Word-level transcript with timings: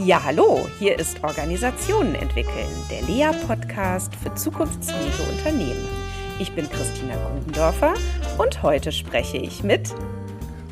Ja, 0.00 0.22
hallo, 0.22 0.68
hier 0.78 0.96
ist 0.96 1.24
Organisationen 1.24 2.14
entwickeln, 2.14 2.68
der 2.88 3.02
Lea-Podcast 3.02 4.14
für 4.14 4.32
zukunftsfähige 4.32 5.28
Unternehmen. 5.28 5.88
Ich 6.38 6.52
bin 6.52 6.70
Christina 6.70 7.16
Grubendorfer 7.16 7.94
und 8.38 8.62
heute 8.62 8.92
spreche 8.92 9.38
ich 9.38 9.64
mit 9.64 9.92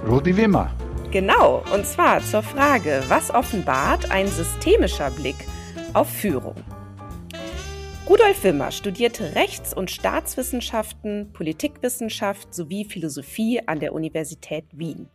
Rudi 0.08 0.36
Wimmer. 0.36 0.70
Genau, 1.10 1.64
und 1.74 1.84
zwar 1.84 2.22
zur 2.22 2.44
Frage, 2.44 3.02
was 3.08 3.34
offenbart 3.34 4.12
ein 4.12 4.28
systemischer 4.28 5.10
Blick 5.10 5.44
auf 5.92 6.08
Führung? 6.08 6.54
Rudolf 8.08 8.44
Wimmer 8.44 8.70
studierte 8.70 9.34
Rechts- 9.34 9.74
und 9.74 9.90
Staatswissenschaften, 9.90 11.32
Politikwissenschaft 11.32 12.54
sowie 12.54 12.84
Philosophie 12.84 13.60
an 13.66 13.80
der 13.80 13.92
Universität 13.92 14.66
Wien. 14.70 15.08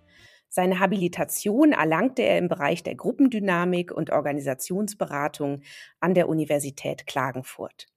Seine 0.53 0.81
Habilitation 0.81 1.71
erlangte 1.71 2.23
er 2.23 2.37
im 2.37 2.49
Bereich 2.49 2.83
der 2.83 2.95
Gruppendynamik 2.95 3.89
und 3.93 4.09
Organisationsberatung 4.09 5.61
an 6.01 6.13
der 6.13 6.27
Universität 6.27 7.07
Klagenfurt. 7.07 7.87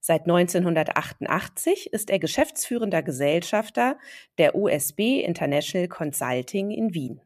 Seit 0.00 0.22
1988 0.22 1.92
ist 1.92 2.08
er 2.08 2.18
geschäftsführender 2.18 3.02
Gesellschafter 3.02 3.98
der 4.38 4.54
USB 4.54 5.20
International 5.22 5.88
Consulting 5.88 6.70
in 6.70 6.94
Wien. 6.94 7.20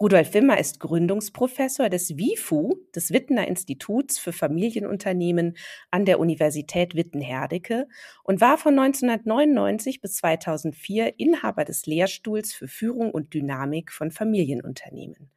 Rudolf 0.00 0.32
Wimmer 0.32 0.58
ist 0.60 0.78
Gründungsprofessor 0.78 1.88
des 1.88 2.16
WIFU, 2.16 2.76
des 2.94 3.12
Wittener 3.12 3.48
Instituts 3.48 4.16
für 4.16 4.32
Familienunternehmen 4.32 5.56
an 5.90 6.04
der 6.04 6.20
Universität 6.20 6.94
Witten-Herdecke 6.94 7.88
und 8.22 8.40
war 8.40 8.58
von 8.58 8.78
1999 8.78 10.00
bis 10.00 10.14
2004 10.18 11.18
Inhaber 11.18 11.64
des 11.64 11.86
Lehrstuhls 11.86 12.52
für 12.52 12.68
Führung 12.68 13.10
und 13.10 13.34
Dynamik 13.34 13.90
von 13.90 14.12
Familienunternehmen. 14.12 15.32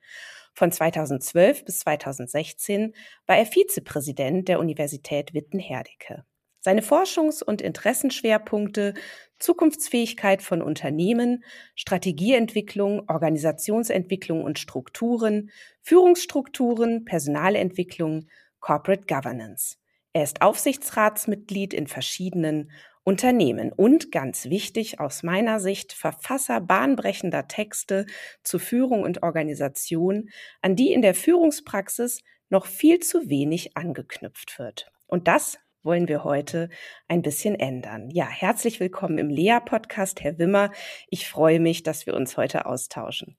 Von 0.53 0.71
2012 0.71 1.65
bis 1.65 1.79
2016 1.79 2.93
war 3.25 3.37
er 3.37 3.47
Vizepräsident 3.47 4.47
der 4.47 4.59
Universität 4.59 5.33
Witten-Herdecke. 5.33 6.23
Seine 6.59 6.83
Forschungs- 6.83 7.43
und 7.43 7.63
Interessenschwerpunkte 7.63 8.93
Zukunftsfähigkeit 9.41 10.41
von 10.41 10.61
Unternehmen, 10.61 11.43
Strategieentwicklung, 11.75 13.09
Organisationsentwicklung 13.09 14.43
und 14.43 14.59
Strukturen, 14.59 15.51
Führungsstrukturen, 15.81 17.03
Personalentwicklung, 17.05 18.27
Corporate 18.59 19.05
Governance. 19.07 19.77
Er 20.13 20.23
ist 20.23 20.41
Aufsichtsratsmitglied 20.41 21.73
in 21.73 21.87
verschiedenen 21.87 22.71
Unternehmen 23.03 23.71
und 23.71 24.11
ganz 24.11 24.45
wichtig 24.45 24.99
aus 24.99 25.23
meiner 25.23 25.59
Sicht 25.59 25.93
Verfasser 25.93 26.61
bahnbrechender 26.61 27.47
Texte 27.47 28.05
zu 28.43 28.59
Führung 28.59 29.01
und 29.01 29.23
Organisation, 29.23 30.29
an 30.61 30.75
die 30.75 30.93
in 30.93 31.01
der 31.01 31.15
Führungspraxis 31.15 32.21
noch 32.49 32.67
viel 32.67 32.99
zu 32.99 33.29
wenig 33.29 33.75
angeknüpft 33.75 34.59
wird. 34.59 34.91
Und 35.07 35.27
das 35.27 35.57
wollen 35.83 36.07
wir 36.07 36.23
heute 36.23 36.69
ein 37.07 37.21
bisschen 37.21 37.55
ändern. 37.55 38.09
Ja, 38.11 38.27
herzlich 38.27 38.79
willkommen 38.79 39.17
im 39.17 39.29
Lea-Podcast, 39.29 40.21
Herr 40.21 40.37
Wimmer. 40.37 40.71
Ich 41.09 41.27
freue 41.27 41.59
mich, 41.59 41.83
dass 41.83 42.05
wir 42.05 42.13
uns 42.13 42.37
heute 42.37 42.65
austauschen. 42.65 43.35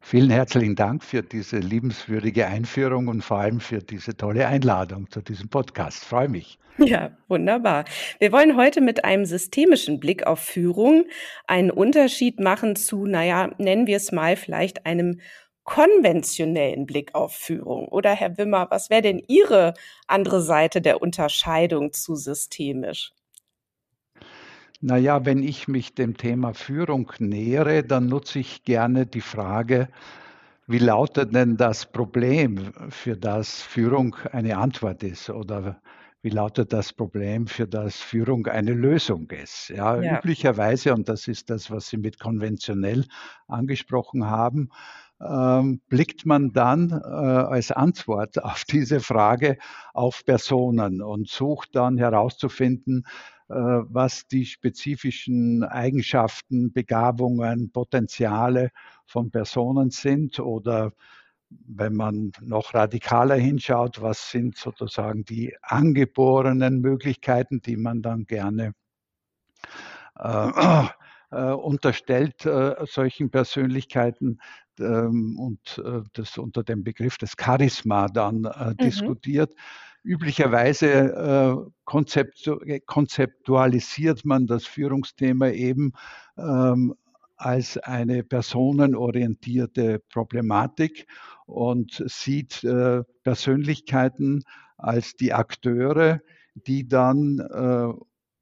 Vielen 0.00 0.30
herzlichen 0.30 0.76
Dank 0.76 1.02
für 1.02 1.22
diese 1.22 1.58
liebenswürdige 1.58 2.46
Einführung 2.46 3.08
und 3.08 3.22
vor 3.22 3.38
allem 3.38 3.58
für 3.58 3.78
diese 3.78 4.14
tolle 4.14 4.46
Einladung 4.46 5.10
zu 5.10 5.22
diesem 5.22 5.48
Podcast. 5.48 6.04
Freue 6.04 6.28
mich. 6.28 6.58
Ja, 6.76 7.16
wunderbar. 7.28 7.84
Wir 8.18 8.32
wollen 8.32 8.56
heute 8.56 8.80
mit 8.80 9.04
einem 9.04 9.24
systemischen 9.24 10.00
Blick 10.00 10.26
auf 10.26 10.40
Führung 10.40 11.04
einen 11.46 11.70
Unterschied 11.70 12.40
machen 12.40 12.74
zu, 12.76 13.06
naja, 13.06 13.52
nennen 13.58 13.86
wir 13.86 13.96
es 13.96 14.10
mal 14.12 14.36
vielleicht 14.36 14.84
einem 14.84 15.20
konventionellen 15.64 16.86
Blick 16.86 17.14
auf 17.14 17.34
Führung? 17.34 17.88
Oder 17.88 18.10
Herr 18.10 18.38
Wimmer, 18.38 18.68
was 18.70 18.90
wäre 18.90 19.02
denn 19.02 19.22
Ihre 19.26 19.74
andere 20.06 20.40
Seite 20.40 20.80
der 20.80 21.02
Unterscheidung 21.02 21.92
zu 21.92 22.14
systemisch? 22.14 23.12
Naja, 24.80 25.24
wenn 25.24 25.42
ich 25.42 25.66
mich 25.66 25.94
dem 25.94 26.16
Thema 26.16 26.52
Führung 26.52 27.10
nähere, 27.18 27.82
dann 27.82 28.06
nutze 28.06 28.38
ich 28.38 28.64
gerne 28.64 29.06
die 29.06 29.22
Frage, 29.22 29.88
wie 30.66 30.78
lautet 30.78 31.34
denn 31.34 31.56
das 31.56 31.86
Problem, 31.86 32.72
für 32.90 33.16
das 33.16 33.62
Führung 33.62 34.16
eine 34.32 34.58
Antwort 34.58 35.02
ist? 35.02 35.30
Oder 35.30 35.80
wie 36.22 36.30
lautet 36.30 36.72
das 36.72 36.92
Problem, 36.92 37.46
für 37.46 37.66
das 37.66 37.96
Führung 37.96 38.46
eine 38.46 38.72
Lösung 38.72 39.30
ist? 39.30 39.68
Ja, 39.68 40.00
ja. 40.00 40.18
üblicherweise, 40.18 40.94
und 40.94 41.08
das 41.08 41.28
ist 41.28 41.50
das, 41.50 41.70
was 41.70 41.88
Sie 41.88 41.98
mit 41.98 42.18
konventionell 42.18 43.04
angesprochen 43.46 44.26
haben, 44.26 44.70
ähm, 45.24 45.80
blickt 45.88 46.26
man 46.26 46.52
dann 46.52 46.90
äh, 46.90 46.94
als 47.04 47.72
Antwort 47.72 48.38
auf 48.44 48.64
diese 48.64 49.00
Frage 49.00 49.58
auf 49.92 50.24
Personen 50.24 51.02
und 51.02 51.28
sucht 51.28 51.74
dann 51.74 51.98
herauszufinden, 51.98 53.04
äh, 53.48 53.54
was 53.54 54.26
die 54.26 54.46
spezifischen 54.46 55.64
Eigenschaften, 55.64 56.72
Begabungen, 56.72 57.70
Potenziale 57.72 58.70
von 59.06 59.30
Personen 59.30 59.90
sind 59.90 60.40
oder 60.40 60.92
wenn 61.66 61.94
man 61.94 62.32
noch 62.40 62.74
radikaler 62.74 63.36
hinschaut, 63.36 64.02
was 64.02 64.30
sind 64.30 64.56
sozusagen 64.56 65.24
die 65.24 65.54
angeborenen 65.62 66.80
Möglichkeiten, 66.80 67.60
die 67.60 67.76
man 67.76 68.02
dann 68.02 68.24
gerne 68.24 68.74
äh, 70.18 70.84
äh, 71.30 71.52
unterstellt 71.52 72.44
äh, 72.46 72.74
solchen 72.86 73.30
Persönlichkeiten 73.30 74.40
ähm, 74.80 75.38
und 75.38 75.82
äh, 75.84 76.02
das 76.12 76.38
unter 76.38 76.62
dem 76.62 76.84
Begriff 76.84 77.18
des 77.18 77.34
Charisma 77.38 78.08
dann 78.08 78.44
äh, 78.44 78.70
mhm. 78.70 78.76
diskutiert. 78.78 79.54
Üblicherweise 80.02 80.86
äh, 80.86 81.70
konzeptu 81.84 82.58
konzeptualisiert 82.84 84.24
man 84.24 84.46
das 84.46 84.66
Führungsthema 84.66 85.48
eben 85.48 85.92
ähm, 86.36 86.94
als 87.36 87.78
eine 87.78 88.22
personenorientierte 88.22 90.00
Problematik 90.10 91.06
und 91.46 92.02
sieht 92.06 92.62
äh, 92.64 93.02
Persönlichkeiten 93.22 94.42
als 94.76 95.14
die 95.14 95.32
Akteure, 95.32 96.20
die 96.54 96.86
dann 96.86 97.38
äh, 97.38 97.92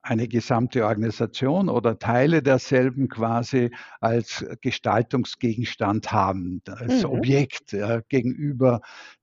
eine 0.03 0.27
gesamte 0.27 0.85
Organisation 0.85 1.69
oder 1.69 1.99
Teile 1.99 2.43
derselben 2.43 3.09
quasi 3.09 3.71
als 4.01 4.45
Gestaltungsgegenstand 4.61 6.13
haben, 6.13 6.61
als 6.67 7.05
mhm. 7.05 7.11
Objekt 7.11 7.73
ja, 7.73 8.01
gegenüber 8.09 8.81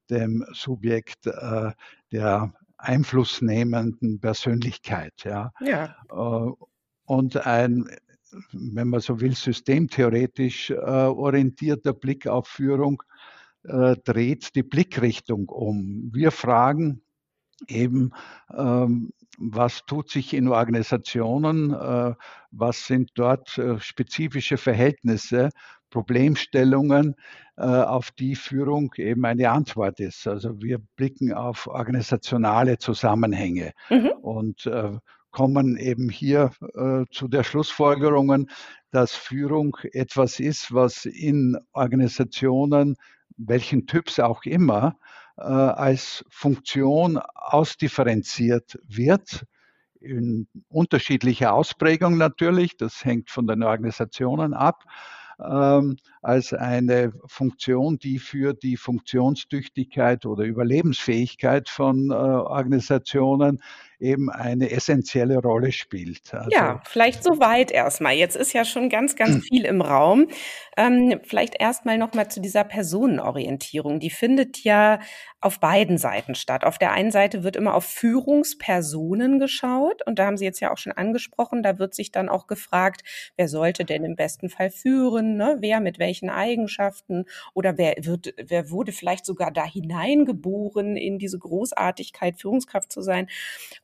dem 0.09 0.45
Subjekt 0.53 1.27
äh, 1.27 1.71
der 2.11 2.53
einflussnehmenden 2.77 4.19
Persönlichkeit. 4.21 5.13
Ja. 5.25 5.51
ja. 5.59 5.95
Äh, 6.09 6.51
und 7.05 7.45
ein, 7.45 7.89
wenn 8.53 8.87
man 8.87 9.01
so 9.01 9.19
will, 9.19 9.35
systemtheoretisch 9.35 10.69
äh, 10.69 10.75
orientierter 10.75 11.93
Blick 11.93 12.27
auf 12.27 12.47
Führung 12.47 13.03
äh, 13.63 13.97
dreht 14.05 14.55
die 14.55 14.63
Blickrichtung 14.63 15.49
um. 15.49 16.09
Wir 16.13 16.31
fragen 16.31 17.01
eben, 17.67 18.11
ähm, 18.55 19.11
was 19.39 19.85
tut 19.85 20.09
sich 20.09 20.33
in 20.33 20.49
Organisationen, 20.49 21.73
äh, 21.73 22.13
was 22.51 22.85
sind 22.85 23.11
dort 23.15 23.57
äh, 23.57 23.79
spezifische 23.79 24.57
Verhältnisse, 24.57 25.49
Problemstellungen, 25.89 27.15
äh, 27.57 27.63
auf 27.63 28.11
die 28.11 28.35
Führung 28.35 28.93
eben 28.97 29.25
eine 29.25 29.49
Antwort 29.49 29.99
ist. 29.99 30.27
Also 30.27 30.61
wir 30.61 30.79
blicken 30.97 31.33
auf 31.33 31.67
organisationale 31.67 32.77
Zusammenhänge 32.77 33.71
mhm. 33.89 34.11
und 34.21 34.69
kommen 35.31 35.77
eben 35.77 36.09
hier 36.09 36.51
zu 37.11 37.27
der 37.27 37.43
Schlussfolgerungen, 37.43 38.49
dass 38.91 39.13
Führung 39.13 39.77
etwas 39.93 40.39
ist, 40.39 40.73
was 40.73 41.05
in 41.05 41.55
Organisationen, 41.71 42.95
welchen 43.37 43.85
Typs 43.85 44.19
auch 44.19 44.43
immer, 44.43 44.97
als 45.41 46.25
Funktion 46.29 47.17
ausdifferenziert 47.17 48.79
wird, 48.87 49.45
in 49.99 50.47
unterschiedlicher 50.69 51.53
Ausprägung 51.53 52.17
natürlich, 52.17 52.77
das 52.77 53.03
hängt 53.03 53.29
von 53.29 53.47
den 53.47 53.63
Organisationen 53.63 54.53
ab, 54.53 54.83
ähm, 55.39 55.97
als 56.21 56.53
eine 56.53 57.13
Funktion, 57.25 57.97
die 57.97 58.19
für 58.19 58.53
die 58.53 58.77
Funktionstüchtigkeit 58.77 60.25
oder 60.25 60.43
Überlebensfähigkeit 60.43 61.69
von 61.69 62.11
äh, 62.11 62.13
Organisationen 62.13 63.61
eben 63.99 64.29
eine 64.29 64.71
essentielle 64.71 65.37
Rolle 65.39 65.71
spielt. 65.71 66.33
Also, 66.33 66.49
ja, 66.51 66.81
vielleicht 66.85 67.23
soweit 67.23 67.69
erstmal. 67.71 68.13
Jetzt 68.13 68.37
ist 68.37 68.53
ja 68.53 68.63
schon 68.63 68.89
ganz, 68.89 69.15
ganz 69.15 69.45
viel 69.47 69.65
im 69.65 69.81
Raum. 69.81 70.27
Ähm, 70.77 71.19
vielleicht 71.23 71.59
erstmal 71.59 71.97
nochmal 71.97 72.31
zu 72.31 72.39
dieser 72.39 72.63
Personenorientierung. 72.63 73.99
Die 73.99 74.09
findet 74.09 74.63
ja 74.63 74.99
auf 75.41 75.59
beiden 75.59 75.97
Seiten 75.97 76.35
statt. 76.35 76.63
Auf 76.63 76.77
der 76.77 76.91
einen 76.91 77.11
Seite 77.11 77.43
wird 77.43 77.55
immer 77.55 77.75
auf 77.75 77.85
Führungspersonen 77.85 79.39
geschaut 79.39 80.05
und 80.05 80.19
da 80.19 80.25
haben 80.25 80.37
Sie 80.37 80.45
jetzt 80.45 80.59
ja 80.59 80.71
auch 80.71 80.77
schon 80.77 80.91
angesprochen, 80.91 81.63
da 81.63 81.79
wird 81.79 81.93
sich 81.93 82.11
dann 82.11 82.29
auch 82.29 82.47
gefragt, 82.47 83.03
wer 83.37 83.47
sollte 83.47 83.85
denn 83.85 84.03
im 84.03 84.15
besten 84.15 84.49
Fall 84.49 84.69
führen, 84.69 85.37
ne? 85.37 85.57
wer 85.59 85.79
mit 85.79 85.97
welchen 85.97 86.08
welchen 86.09 86.31
Eigenschaften 86.31 87.25
oder 87.53 87.77
wer 87.77 87.93
wird, 87.99 88.33
wer 88.43 88.71
wurde 88.71 88.91
vielleicht 88.91 89.27
sogar 89.27 89.51
da 89.51 89.63
hineingeboren 89.63 90.97
in 90.97 91.19
diese 91.19 91.37
Großartigkeit, 91.37 92.39
Führungskraft 92.39 92.91
zu 92.91 93.01
sein. 93.01 93.27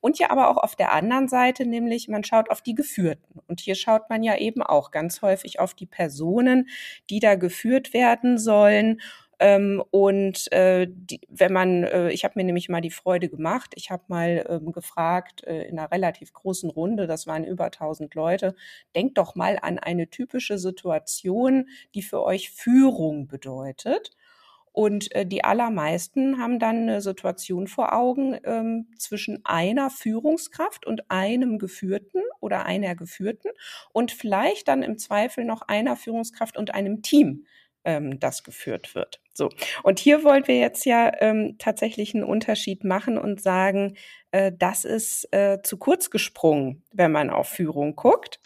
Und 0.02 0.18
ja 0.18 0.32
aber 0.32 0.50
auch 0.50 0.58
auf 0.58 0.76
der 0.76 0.92
anderen 0.92 1.28
Seite, 1.28 1.68
nämlich 1.68 2.08
man 2.08 2.24
schaut 2.24 2.50
auf 2.50 2.64
die 2.64 2.74
Geführten. 2.74 3.40
Und 3.48 3.62
hier 3.62 3.76
schaut 3.76 4.10
man 4.10 4.24
ja 4.24 4.38
eben 4.38 4.64
auch 4.64 4.90
ganz 4.90 5.22
häufig 5.22 5.60
auf 5.60 5.76
die 5.76 5.86
Personen, 5.86 6.68
die 7.12 7.20
da 7.20 7.36
geführt 7.36 7.94
werden 7.94 8.40
sollen 8.40 9.02
ähm, 9.40 9.84
und 9.92 10.52
äh, 10.52 10.88
die, 10.90 11.22
wenn 11.30 11.52
man, 11.54 11.84
äh, 11.84 12.10
ich 12.12 12.24
habe 12.24 12.34
mir 12.38 12.44
nämlich 12.44 12.70
mal 12.70 12.82
die 12.82 12.92
Freude 12.92 13.30
gemacht, 13.30 13.74
ich 13.76 13.92
habe 13.92 14.04
mal 14.08 14.46
ähm, 14.50 14.72
gefragt 14.72 15.44
äh, 15.46 15.64
in 15.64 15.78
einer 15.80 15.92
relativ 15.92 16.34
großen 16.34 16.70
Runde, 16.70 17.08
das 17.08 17.28
waren 17.28 17.44
über 17.44 17.66
1000 17.66 18.16
Leute, 18.16 18.56
denkt 18.96 19.18
doch 19.18 19.36
mal 19.36 19.60
an 19.62 19.80
eine 19.80 20.10
typische 20.10 20.58
Situation, 20.58 21.70
die 21.94 22.02
für 22.02 22.24
euch 22.24 22.52
Führung 22.52 23.28
bedeutet. 23.28 24.12
Und 24.72 25.14
äh, 25.16 25.26
die 25.26 25.44
allermeisten 25.44 26.38
haben 26.38 26.60
dann 26.60 26.76
eine 26.84 27.02
Situation 27.02 27.68
vor 27.68 27.94
Augen 27.94 28.38
ähm, 28.44 28.90
zwischen 28.98 29.40
einer 29.46 29.90
Führungskraft 29.90 30.86
und 30.86 31.10
einem 31.10 31.60
Geführten 31.60 32.22
oder 32.42 32.66
einer 32.66 32.94
Geführten 32.96 33.50
und 33.94 34.12
vielleicht 34.12 34.68
dann 34.68 34.84
im 34.84 34.98
Zweifel 34.98 35.46
noch 35.46 35.62
einer 35.62 35.96
Führungskraft 35.96 36.58
und 36.58 36.74
einem 36.74 37.02
Team, 37.04 37.46
ähm, 37.86 38.20
das 38.20 38.44
geführt 38.44 38.96
wird. 38.96 39.22
So. 39.36 39.50
Und 39.84 40.00
hier 40.00 40.24
wollen 40.24 40.48
wir 40.48 40.58
jetzt 40.58 40.86
ja 40.86 41.12
ähm, 41.20 41.58
tatsächlich 41.60 42.16
einen 42.16 42.24
Unterschied 42.24 42.84
machen 42.84 43.18
und 43.18 43.42
sagen, 43.42 43.98
äh, 44.32 44.52
das 44.58 44.86
ist 44.86 45.28
äh, 45.34 45.60
zu 45.62 45.78
kurz 45.78 46.10
gesprungen, 46.10 46.84
wenn 46.94 47.12
man 47.12 47.30
auf 47.30 47.50
Führung 47.50 47.96
guckt. 47.96 48.40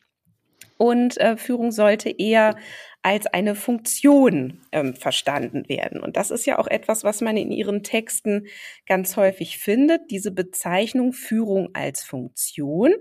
Und 0.78 1.18
äh, 1.18 1.38
Führung 1.38 1.72
sollte 1.72 2.10
eher 2.10 2.56
als 3.02 3.28
eine 3.28 3.56
Funktion 3.56 4.60
ähm, 4.74 4.94
verstanden 4.94 5.70
werden. 5.70 6.02
Und 6.02 6.18
das 6.18 6.32
ist 6.32 6.46
ja 6.46 6.60
auch 6.60 6.68
etwas, 6.68 7.06
was 7.06 7.22
man 7.22 7.38
in 7.38 7.50
ihren 7.50 7.82
Texten 7.82 8.48
ganz 8.88 9.16
häufig 9.16 9.58
findet, 9.58 10.12
diese 10.12 10.32
Bezeichnung 10.32 11.14
Führung 11.14 11.70
als 11.74 12.04
Funktion. 12.04 12.94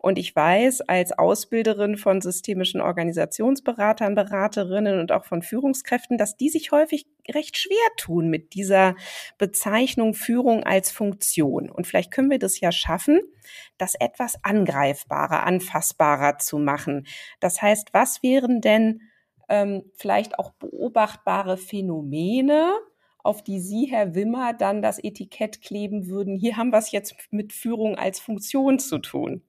Und 0.00 0.18
ich 0.18 0.34
weiß, 0.34 0.80
als 0.82 1.12
Ausbilderin 1.12 1.96
von 1.96 2.20
systemischen 2.20 2.80
Organisationsberatern, 2.80 4.16
Beraterinnen 4.16 4.98
und 4.98 5.12
auch 5.12 5.24
von 5.24 5.40
Führungskräften, 5.40 6.18
dass 6.18 6.36
die 6.36 6.48
sich 6.48 6.72
häufig 6.72 7.06
recht 7.30 7.56
schwer 7.56 7.76
tun 7.96 8.28
mit 8.30 8.54
dieser 8.54 8.96
Bezeichnung 9.38 10.14
Führung 10.14 10.64
als 10.64 10.90
Funktion. 10.90 11.70
Und 11.70 11.86
vielleicht 11.86 12.10
können 12.10 12.30
wir 12.30 12.40
das 12.40 12.58
ja 12.58 12.72
schaffen, 12.72 13.20
das 13.78 13.94
etwas 13.94 14.34
angreifbarer, 14.42 15.44
anfassbarer 15.44 16.38
zu 16.38 16.58
machen. 16.58 17.06
Das 17.38 17.62
heißt, 17.62 17.94
was 17.94 18.22
wären 18.24 18.60
denn 18.60 19.00
ähm, 19.48 19.84
vielleicht 19.94 20.38
auch 20.38 20.52
beobachtbare 20.52 21.56
Phänomene, 21.56 22.72
auf 23.18 23.42
die 23.42 23.60
Sie, 23.60 23.86
Herr 23.86 24.14
Wimmer, 24.14 24.52
dann 24.52 24.82
das 24.82 25.02
Etikett 25.02 25.62
kleben 25.62 26.08
würden. 26.08 26.36
Hier 26.36 26.56
haben 26.56 26.70
wir 26.70 26.78
es 26.78 26.92
jetzt 26.92 27.14
mit 27.30 27.52
Führung 27.52 27.96
als 27.96 28.20
Funktion 28.20 28.78
zu 28.78 28.98
tun. 28.98 29.42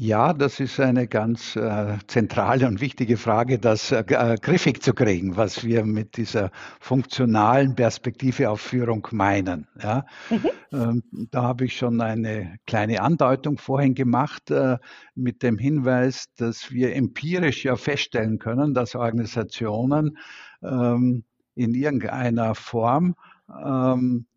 Ja, 0.00 0.32
das 0.32 0.60
ist 0.60 0.78
eine 0.78 1.08
ganz 1.08 1.56
äh, 1.56 1.98
zentrale 2.06 2.68
und 2.68 2.80
wichtige 2.80 3.16
Frage, 3.16 3.58
das 3.58 3.90
äh, 3.90 4.04
äh, 4.06 4.36
griffig 4.36 4.80
zu 4.80 4.94
kriegen, 4.94 5.36
was 5.36 5.64
wir 5.64 5.84
mit 5.84 6.16
dieser 6.16 6.52
funktionalen 6.78 7.74
Perspektive 7.74 8.48
auf 8.48 8.60
Führung 8.60 9.08
meinen. 9.10 9.66
Ja? 9.82 10.06
Mhm. 10.30 10.50
Ähm, 10.70 11.02
da 11.32 11.42
habe 11.42 11.64
ich 11.64 11.76
schon 11.76 12.00
eine 12.00 12.60
kleine 12.64 13.02
Andeutung 13.02 13.58
vorhin 13.58 13.96
gemacht 13.96 14.52
äh, 14.52 14.78
mit 15.16 15.42
dem 15.42 15.58
Hinweis, 15.58 16.26
dass 16.36 16.70
wir 16.70 16.94
empirisch 16.94 17.64
ja 17.64 17.74
feststellen 17.74 18.38
können, 18.38 18.74
dass 18.74 18.94
Organisationen 18.94 20.16
ähm, 20.62 21.24
in 21.56 21.74
irgendeiner 21.74 22.54
Form 22.54 23.16
ähm, 23.48 24.27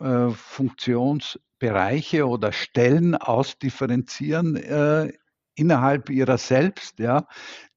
äh, 0.00 0.30
Funktionsbereiche 0.30 2.26
oder 2.26 2.52
Stellen 2.52 3.14
ausdifferenzieren 3.14 4.56
äh, 4.56 5.12
innerhalb 5.54 6.10
ihrer 6.10 6.38
selbst, 6.38 6.98
ja, 6.98 7.26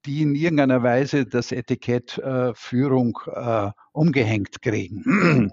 die 0.05 0.21
in 0.21 0.35
irgendeiner 0.35 0.83
Weise 0.83 1.25
das 1.25 1.51
Etikett 1.51 2.17
äh, 2.17 2.53
Führung 2.53 3.19
äh, 3.27 3.71
umgehängt 3.91 4.61
kriegen. 4.61 5.03
Mhm. 5.05 5.51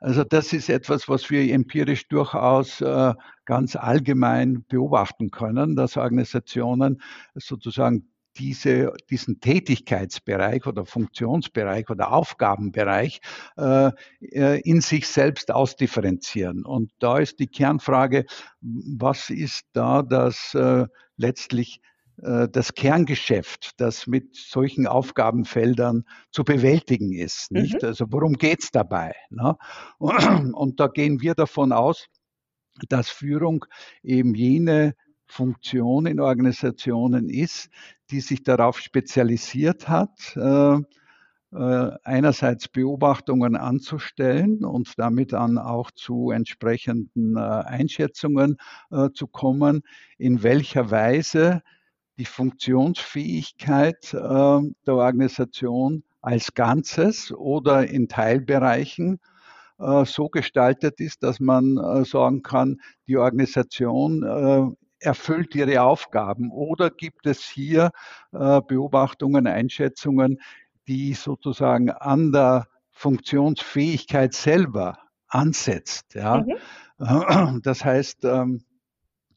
Also 0.00 0.22
das 0.22 0.52
ist 0.52 0.68
etwas, 0.68 1.08
was 1.08 1.28
wir 1.28 1.52
empirisch 1.52 2.06
durchaus 2.08 2.80
äh, 2.80 3.14
ganz 3.46 3.74
allgemein 3.74 4.64
beobachten 4.68 5.30
können, 5.30 5.74
dass 5.74 5.96
Organisationen 5.96 7.02
sozusagen 7.34 8.08
diese, 8.38 8.92
diesen 9.10 9.40
Tätigkeitsbereich 9.40 10.66
oder 10.66 10.86
Funktionsbereich 10.86 11.90
oder 11.90 12.12
Aufgabenbereich 12.12 13.20
äh, 13.56 13.90
äh, 14.20 14.60
in 14.60 14.80
sich 14.80 15.06
selbst 15.08 15.50
ausdifferenzieren. 15.50 16.64
Und 16.64 16.92
da 16.98 17.18
ist 17.18 17.38
die 17.38 17.48
Kernfrage, 17.48 18.24
was 18.60 19.30
ist 19.30 19.64
da 19.72 20.02
das 20.02 20.54
äh, 20.54 20.86
letztlich 21.16 21.80
äh, 22.22 22.48
das 22.48 22.74
Kerngeschäft, 22.74 23.80
das 23.80 24.06
mit 24.06 24.34
solchen 24.34 24.86
Aufgabenfeldern 24.86 26.04
zu 26.30 26.44
bewältigen 26.44 27.12
ist. 27.12 27.50
Nicht? 27.52 27.82
Mhm. 27.82 27.88
Also 27.88 28.06
worum 28.10 28.34
geht's 28.34 28.70
dabei? 28.70 29.14
Ne? 29.30 29.56
Und 29.98 30.80
da 30.80 30.88
gehen 30.88 31.20
wir 31.20 31.34
davon 31.34 31.72
aus, 31.72 32.06
dass 32.88 33.08
Führung 33.08 33.64
eben 34.02 34.34
jene 34.34 34.94
Funktion 35.28 36.06
in 36.06 36.20
Organisationen 36.20 37.28
ist, 37.28 37.68
die 38.10 38.20
sich 38.20 38.42
darauf 38.42 38.80
spezialisiert 38.80 39.88
hat, 39.88 40.36
äh, 40.36 40.78
äh, 41.50 41.90
einerseits 42.02 42.68
Beobachtungen 42.68 43.56
anzustellen 43.56 44.64
und 44.64 44.98
damit 44.98 45.32
dann 45.32 45.58
auch 45.58 45.90
zu 45.90 46.30
entsprechenden 46.30 47.36
äh, 47.36 47.40
Einschätzungen 47.40 48.56
zu 49.14 49.26
kommen, 49.26 49.82
in 50.16 50.42
welcher 50.42 50.90
Weise 50.90 51.62
die 52.18 52.24
Funktionsfähigkeit 52.24 54.12
der 54.12 54.64
Organisation 54.88 56.02
als 56.20 56.54
Ganzes 56.54 57.30
oder 57.32 57.86
in 57.86 58.08
Teilbereichen 58.08 59.20
so 60.04 60.28
gestaltet 60.28 60.98
ist, 60.98 61.22
dass 61.22 61.38
man 61.38 62.04
sagen 62.04 62.42
kann, 62.42 62.80
die 63.06 63.18
Organisation 63.18 64.76
erfüllt 65.00 65.54
ihre 65.54 65.82
Aufgaben? 65.82 66.50
Oder 66.50 66.90
gibt 66.90 67.26
es 67.26 67.42
hier 67.44 67.90
äh, 68.32 68.60
Beobachtungen, 68.60 69.46
Einschätzungen, 69.46 70.40
die 70.86 71.14
sozusagen 71.14 71.90
an 71.90 72.32
der 72.32 72.66
Funktionsfähigkeit 72.90 74.34
selber 74.34 74.98
ansetzt? 75.28 76.14
Ja? 76.14 76.44
Mhm. 76.98 77.60
Das 77.62 77.84
heißt, 77.84 78.24
ähm, 78.24 78.64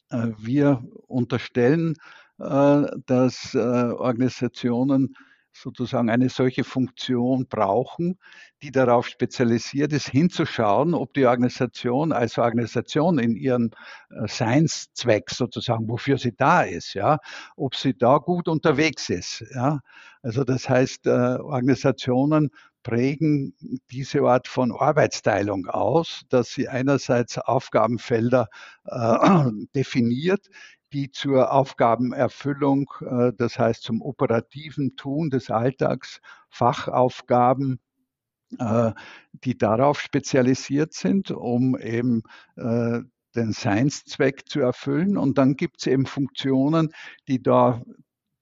äh, 0.09 0.29
wir 0.37 0.83
unterstellen, 1.07 1.95
äh, 2.39 2.83
dass 3.05 3.55
Organisationen 3.55 5.15
sozusagen 5.61 6.09
eine 6.09 6.29
solche 6.29 6.63
Funktion 6.63 7.47
brauchen, 7.47 8.17
die 8.63 8.71
darauf 8.71 9.07
spezialisiert 9.07 9.93
ist, 9.93 10.09
hinzuschauen, 10.09 10.93
ob 10.93 11.13
die 11.13 11.25
Organisation 11.25 12.11
als 12.11 12.37
Organisation 12.37 13.19
in 13.19 13.35
ihrem 13.35 13.71
äh, 14.09 14.27
Seinszweck 14.27 15.29
sozusagen, 15.29 15.87
wofür 15.87 16.17
sie 16.17 16.33
da 16.35 16.63
ist, 16.63 16.93
ja, 16.93 17.19
ob 17.55 17.75
sie 17.75 17.93
da 17.93 18.17
gut 18.17 18.47
unterwegs 18.47 19.09
ist. 19.09 19.43
Ja. 19.53 19.79
Also 20.21 20.43
das 20.43 20.69
heißt, 20.69 21.07
äh, 21.07 21.09
Organisationen 21.09 22.49
prägen 22.83 23.53
diese 23.91 24.21
Art 24.21 24.47
von 24.47 24.71
Arbeitsteilung 24.71 25.67
aus, 25.67 26.23
dass 26.29 26.49
sie 26.51 26.67
einerseits 26.67 27.37
Aufgabenfelder 27.37 28.47
äh, 28.85 29.45
definiert, 29.75 30.47
die 30.93 31.11
zur 31.11 31.51
Aufgabenerfüllung, 31.51 32.89
äh, 33.01 33.31
das 33.37 33.57
heißt 33.57 33.83
zum 33.83 34.01
operativen 34.01 34.95
Tun 34.95 35.29
des 35.29 35.49
Alltags, 35.49 36.21
Fachaufgaben, 36.49 37.79
äh, 38.59 38.91
die 39.43 39.57
darauf 39.57 39.99
spezialisiert 39.99 40.93
sind, 40.93 41.31
um 41.31 41.77
eben 41.77 42.23
äh, 42.57 42.99
den 43.35 43.53
Seinszweck 43.53 44.49
zu 44.49 44.59
erfüllen. 44.59 45.17
Und 45.17 45.37
dann 45.37 45.55
gibt 45.55 45.79
es 45.79 45.87
eben 45.87 46.05
Funktionen, 46.05 46.89
die 47.29 47.41
da 47.41 47.81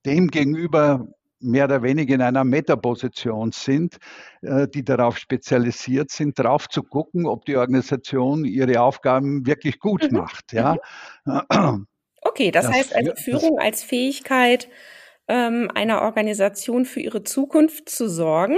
demgegenüber 0.04 1.06
mehr 1.38 1.66
oder 1.66 1.82
weniger 1.82 2.16
in 2.16 2.22
einer 2.22 2.44
Metaposition 2.44 3.52
sind, 3.52 3.96
die 4.42 4.84
darauf 4.84 5.16
spezialisiert 5.16 6.10
sind, 6.10 6.38
darauf 6.38 6.68
zu 6.68 6.82
gucken, 6.82 7.26
ob 7.26 7.46
die 7.46 7.56
Organisation 7.56 8.44
ihre 8.44 8.82
Aufgaben 8.82 9.46
wirklich 9.46 9.78
gut 9.78 10.10
mhm. 10.10 10.18
macht. 10.18 10.52
Ja. 10.52 10.76
Okay, 12.30 12.52
das, 12.52 12.66
das 12.66 12.74
heißt 12.74 12.94
also 12.94 13.12
Führung 13.16 13.58
als 13.58 13.82
Fähigkeit 13.82 14.68
ähm, 15.26 15.68
einer 15.74 16.02
Organisation 16.02 16.84
für 16.84 17.00
ihre 17.00 17.24
Zukunft 17.24 17.88
zu 17.88 18.08
sorgen. 18.08 18.56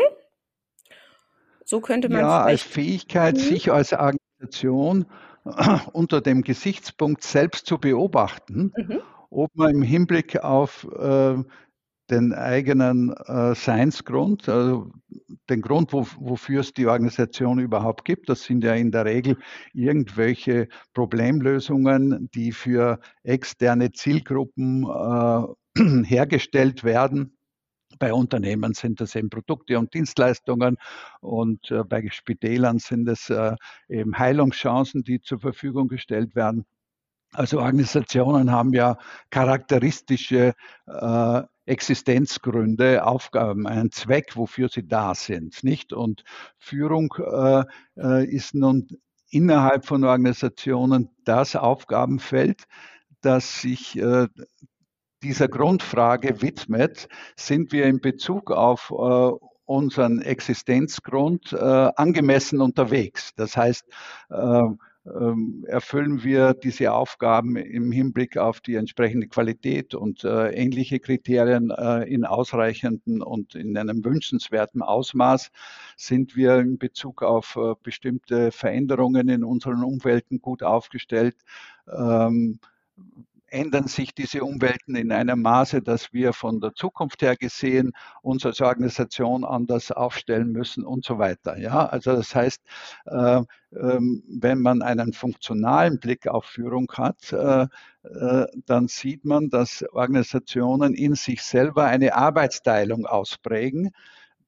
So 1.64 1.81
könnte 1.81 2.11
man 2.11 2.21
ja 2.21 2.43
als 2.43 2.62
Fähigkeit, 2.62 3.37
mhm. 3.37 3.41
sich 3.41 3.73
als 3.73 3.95
Organisation 3.95 5.07
unter 5.93 6.21
dem 6.21 6.43
Gesichtspunkt 6.43 7.23
selbst 7.23 7.67
zu 7.67 7.79
beobachten, 7.79 8.75
mhm. 8.76 9.00
ob 9.31 9.50
man 9.55 9.71
im 9.76 9.83
Hinblick 9.83 10.38
auf 10.45 10.87
äh, 10.99 11.37
den 12.12 12.35
eigenen 12.35 13.12
äh, 13.26 13.54
Seinsgrund, 13.54 14.49
also 14.49 14.92
den 15.49 15.62
Grund, 15.62 15.92
wo, 15.92 16.07
wofür 16.19 16.61
es 16.61 16.73
die 16.73 16.87
Organisation 16.87 17.59
überhaupt 17.59 18.04
gibt. 18.04 18.28
Das 18.28 18.45
sind 18.45 18.62
ja 18.62 18.75
in 18.75 18.92
der 18.92 19.07
Regel 19.07 19.38
irgendwelche 19.73 20.69
Problemlösungen, 20.92 22.31
die 22.35 22.52
für 22.52 23.00
externe 23.23 23.92
Zielgruppen 23.92 24.85
äh, 24.85 25.81
hergestellt 26.04 26.85
werden. 26.85 27.37
Bei 27.99 28.12
Unternehmen 28.12 28.75
sind 28.75 29.00
das 29.00 29.14
eben 29.14 29.31
Produkte 29.31 29.78
und 29.78 29.95
Dienstleistungen 29.95 30.76
und 31.21 31.71
äh, 31.71 31.85
bei 31.85 32.09
Spitälern 32.11 32.78
sind 32.78 33.09
es 33.09 33.31
äh, 33.31 33.54
eben 33.88 34.19
Heilungschancen, 34.19 35.02
die 35.02 35.21
zur 35.21 35.40
Verfügung 35.40 35.88
gestellt 35.88 36.35
werden. 36.35 36.64
Also 37.35 37.61
Organisationen 37.61 38.51
haben 38.51 38.75
ja 38.75 38.99
charakteristische 39.31 40.55
äh, 40.87 41.43
Existenzgründe, 41.65 43.07
Aufgaben, 43.07 43.67
einen 43.67 43.91
Zweck, 43.91 44.37
wofür 44.37 44.69
sie 44.69 44.87
da 44.87 45.15
sind, 45.15 45.65
nicht? 45.65 45.93
Und 45.93 46.25
Führung 46.59 47.15
äh, 47.19 47.65
äh, 47.97 48.27
ist 48.27 48.55
nun 48.55 48.89
innerhalb 49.31 49.87
von 49.87 50.05
Organisationen 50.05 51.09
das 51.25 51.57
Aufgabenfeld, 51.57 52.65
das 53.23 53.62
sich 53.62 53.97
äh, 53.99 54.27
dieser 55.23 55.49
Grundfrage 55.49 56.43
widmet, 56.43 57.09
sind 57.37 57.73
wir 57.73 57.87
in 57.87 58.01
Bezug 58.01 58.51
auf 58.51 58.91
äh, 58.91 59.47
unseren 59.65 60.21
Existenzgrund 60.21 61.53
äh, 61.53 61.57
angemessen 61.97 62.61
unterwegs. 62.61 63.33
Das 63.37 63.57
heißt, 63.57 63.85
äh, 64.31 64.62
erfüllen 65.04 66.23
wir 66.23 66.54
diese 66.54 66.92
Aufgaben 66.92 67.56
im 67.56 67.90
Hinblick 67.90 68.37
auf 68.37 68.61
die 68.61 68.76
entsprechende 68.76 69.26
Qualität 69.26 69.94
und 69.94 70.23
äh, 70.23 70.50
ähnliche 70.50 71.00
Kriterien 71.00 71.71
äh, 71.71 72.04
in 72.04 72.25
ausreichenden 72.25 73.21
und 73.21 73.56
in 73.56 73.76
einem 73.76 74.04
wünschenswerten 74.04 74.80
Ausmaß? 74.80 75.50
Sind 75.97 76.37
wir 76.37 76.59
in 76.59 76.78
Bezug 76.78 77.23
auf 77.23 77.56
äh, 77.56 77.75
bestimmte 77.82 78.52
Veränderungen 78.52 79.28
in 79.28 79.42
unseren 79.42 79.82
Umwelten 79.82 80.40
gut 80.40 80.62
aufgestellt? 80.62 81.37
Ähm, 81.92 82.61
ändern 83.52 83.87
sich 83.87 84.14
diese 84.14 84.44
Umwelten 84.44 84.97
in 84.97 85.12
einem 85.12 85.42
Maße, 85.42 85.82
dass 85.82 86.12
wir 86.12 86.32
von 86.32 86.61
der 86.61 86.75
Zukunft 86.75 87.23
her 87.23 87.37
gesehen 87.37 87.92
uns 88.23 88.47
als 88.47 88.61
Organisation 88.61 89.44
anders 89.44 89.92
aufstellen 89.92 90.52
müssen 90.52 90.85
und 90.85 91.04
so 91.04 91.18
weiter. 91.18 91.59
Ja, 91.59 91.87
also 91.87 92.16
das 92.16 92.35
heißt, 92.35 92.62
äh, 93.06 93.42
ähm, 93.73 94.23
wenn 94.28 94.61
man 94.61 94.82
einen 94.82 95.12
funktionalen 95.12 95.99
Blick 96.00 96.26
auf 96.26 96.47
Führung 96.47 96.90
hat, 96.92 97.32
äh, 97.32 97.66
äh, 98.04 98.47
dann 98.66 98.88
sieht 98.88 99.25
man, 99.25 99.50
dass 99.50 99.85
Organisationen 99.92 100.94
in 100.94 101.14
sich 101.14 101.42
selber 101.42 101.85
eine 101.85 102.14
Arbeitsteilung 102.14 103.06
ausprägen 103.06 103.90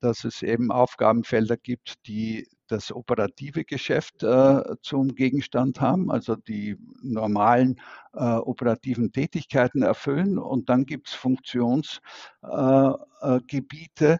dass 0.00 0.24
es 0.24 0.42
eben 0.42 0.70
Aufgabenfelder 0.70 1.56
gibt, 1.56 2.06
die 2.06 2.46
das 2.68 2.92
operative 2.92 3.64
Geschäft 3.64 4.22
äh, 4.22 4.62
zum 4.82 5.14
Gegenstand 5.14 5.80
haben, 5.80 6.10
also 6.10 6.36
die 6.36 6.76
normalen 7.02 7.80
äh, 8.14 8.24
operativen 8.24 9.12
Tätigkeiten 9.12 9.82
erfüllen. 9.82 10.38
Und 10.38 10.68
dann 10.68 10.86
gibt 10.86 11.08
es 11.08 11.14
Funktionsgebiete, 11.14 14.12
äh, 14.12 14.18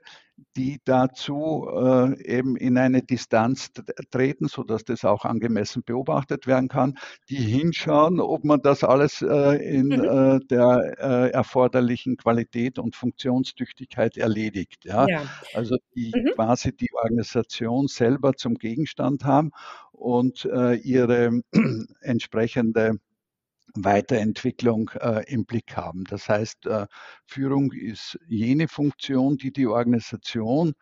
die 0.56 0.80
dazu 0.84 1.68
äh, 1.70 2.20
eben 2.24 2.56
in 2.56 2.78
eine 2.78 3.02
Distanz 3.02 3.70
treten, 4.10 4.48
sodass 4.48 4.84
das 4.84 5.04
auch 5.04 5.24
angemessen 5.24 5.82
beobachtet 5.84 6.46
werden 6.46 6.68
kann, 6.68 6.98
die 7.28 7.36
hinschauen, 7.36 8.20
ob 8.20 8.44
man 8.44 8.60
das 8.62 8.84
alles 8.84 9.22
äh, 9.22 9.56
in 9.56 9.88
mhm. 9.88 10.04
äh, 10.04 10.40
der 10.46 10.96
äh, 10.98 11.30
erforderlichen 11.30 12.16
Qualität 12.16 12.78
und 12.78 12.96
Funktionstüchtigkeit 12.96 14.16
erledigt. 14.16 14.84
Ja? 14.84 15.06
ja. 15.08 15.22
Also 15.54 15.76
die 15.94 16.12
mhm. 16.14 16.32
quasi 16.34 16.76
die 16.76 16.92
Organisation 16.94 17.88
selber 17.88 18.34
zum 18.34 18.54
Gegenstand 18.54 19.24
haben 19.24 19.50
und 19.92 20.44
äh, 20.46 20.74
ihre 20.74 21.40
entsprechende 22.00 22.98
Weiterentwicklung 23.76 24.90
äh, 25.00 25.24
im 25.32 25.44
Blick 25.44 25.76
haben. 25.76 26.04
Das 26.04 26.28
heißt, 26.28 26.66
äh, 26.66 26.86
Führung 27.26 27.72
ist 27.72 28.18
jene 28.28 28.68
Funktion, 28.68 29.36
die 29.36 29.52
die 29.52 29.66
Organisation 29.66 30.74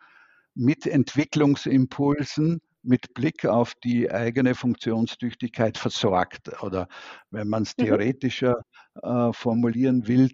mit 0.55 0.85
Entwicklungsimpulsen 0.85 2.61
mit 2.83 3.13
Blick 3.13 3.45
auf 3.45 3.73
die 3.83 4.11
eigene 4.11 4.55
Funktionstüchtigkeit 4.55 5.77
versorgt. 5.77 6.61
Oder 6.61 6.87
wenn 7.31 7.47
man 7.47 7.63
es 7.63 7.75
mhm. 7.77 7.85
theoretischer 7.85 8.61
äh, 9.01 9.31
formulieren 9.31 10.07
will, 10.07 10.29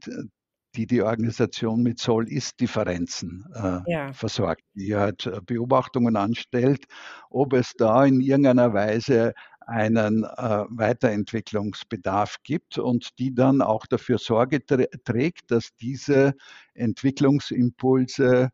die 0.76 0.86
die 0.86 1.02
Organisation 1.02 1.82
mit 1.82 2.00
Soll-Ist-Differenzen 2.00 3.46
äh, 3.56 3.92
ja. 3.92 4.14
versorgt, 4.14 4.64
die 4.76 4.96
halt 4.96 5.30
Beobachtungen 5.46 6.16
anstellt, 6.16 6.86
ob 7.30 7.54
es 7.54 7.74
da 7.78 8.06
in 8.06 8.22
irgendeiner 8.22 8.74
Weise 8.74 9.34
einen 9.70 10.24
äh, 10.24 10.66
Weiterentwicklungsbedarf 10.70 12.38
gibt 12.44 12.78
und 12.80 13.20
die 13.20 13.34
dann 13.34 13.62
auch 13.62 13.86
dafür 13.86 14.18
Sorge 14.18 14.66
trägt, 14.66 15.52
dass 15.52 15.76
diese 15.80 16.34
Entwicklungsimpulse 16.74 18.50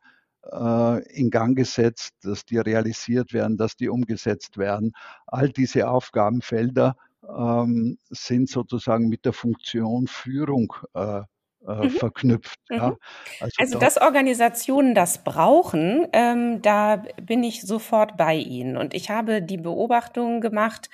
äh, 0.51 1.13
in 1.13 1.29
Gang 1.29 1.57
gesetzt, 1.57 2.15
dass 2.21 2.45
die 2.45 2.57
realisiert 2.57 3.33
werden, 3.33 3.57
dass 3.57 3.77
die 3.77 3.89
umgesetzt 3.89 4.57
werden. 4.57 4.91
All 5.25 5.49
diese 5.49 5.89
Aufgabenfelder 5.89 6.97
ähm, 7.27 7.97
sind 8.09 8.49
sozusagen 8.49 9.07
mit 9.07 9.25
der 9.25 9.33
Funktion 9.33 10.07
Führung 10.07 10.73
äh, 10.93 11.21
äh, 11.67 11.85
mhm. 11.85 11.89
verknüpft. 11.89 12.59
Mhm. 12.69 12.77
Ja. 12.77 12.97
Also, 13.39 13.55
also 13.57 13.79
dass 13.79 13.97
Organisationen 13.97 14.95
das 14.95 15.23
brauchen, 15.23 16.07
ähm, 16.13 16.61
da 16.61 17.03
bin 17.21 17.43
ich 17.43 17.61
sofort 17.61 18.17
bei 18.17 18.35
Ihnen. 18.35 18.77
Und 18.77 18.93
ich 18.93 19.09
habe 19.09 19.41
die 19.41 19.57
Beobachtung 19.57 20.41
gemacht, 20.41 20.89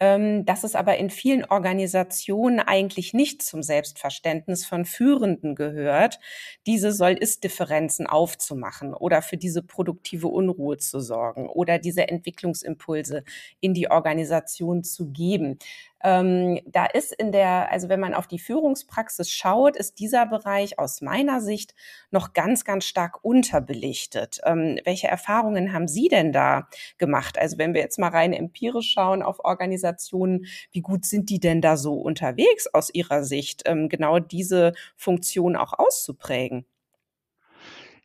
ähm, 0.00 0.44
dass 0.44 0.62
es 0.64 0.76
aber 0.76 0.96
in 0.96 1.10
vielen 1.10 1.44
Organisationen 1.44 2.60
eigentlich 2.60 3.14
nicht 3.14 3.42
zum 3.42 3.62
Selbstverständnis 3.62 4.64
von 4.64 4.84
Führenden 4.84 5.54
gehört, 5.56 6.20
diese 6.66 6.92
Soll-Ist-Differenzen 6.92 8.06
aufzumachen 8.06 8.94
oder 8.94 9.22
für 9.22 9.36
diese 9.36 9.62
produktive 9.62 10.28
Unruhe 10.28 10.76
zu 10.76 11.00
sorgen 11.00 11.48
oder 11.48 11.78
diese 11.78 12.08
Entwicklungsimpulse 12.08 13.24
in 13.60 13.74
die 13.74 13.90
Organisation 13.90 14.84
zu 14.84 15.10
geben. 15.10 15.58
Ähm, 16.02 16.60
da 16.66 16.86
ist 16.86 17.12
in 17.12 17.32
der, 17.32 17.70
also 17.72 17.88
wenn 17.88 18.00
man 18.00 18.14
auf 18.14 18.26
die 18.26 18.38
Führungspraxis 18.38 19.30
schaut, 19.30 19.76
ist 19.76 19.98
dieser 19.98 20.26
Bereich 20.26 20.78
aus 20.78 21.00
meiner 21.00 21.40
Sicht 21.40 21.74
noch 22.10 22.32
ganz, 22.32 22.64
ganz 22.64 22.84
stark 22.84 23.24
unterbelichtet. 23.24 24.40
Ähm, 24.44 24.78
welche 24.84 25.08
Erfahrungen 25.08 25.72
haben 25.72 25.88
Sie 25.88 26.08
denn 26.08 26.32
da 26.32 26.68
gemacht? 26.98 27.38
Also 27.38 27.58
wenn 27.58 27.74
wir 27.74 27.80
jetzt 27.80 27.98
mal 27.98 28.08
rein 28.10 28.32
empirisch 28.32 28.92
schauen 28.92 29.22
auf 29.22 29.40
Organisationen, 29.44 30.46
wie 30.72 30.80
gut 30.80 31.04
sind 31.04 31.30
die 31.30 31.40
denn 31.40 31.60
da 31.60 31.76
so 31.76 31.94
unterwegs 31.94 32.66
aus 32.72 32.90
Ihrer 32.92 33.24
Sicht, 33.24 33.62
ähm, 33.66 33.88
genau 33.88 34.18
diese 34.18 34.72
Funktion 34.96 35.56
auch 35.56 35.72
auszuprägen? 35.78 36.66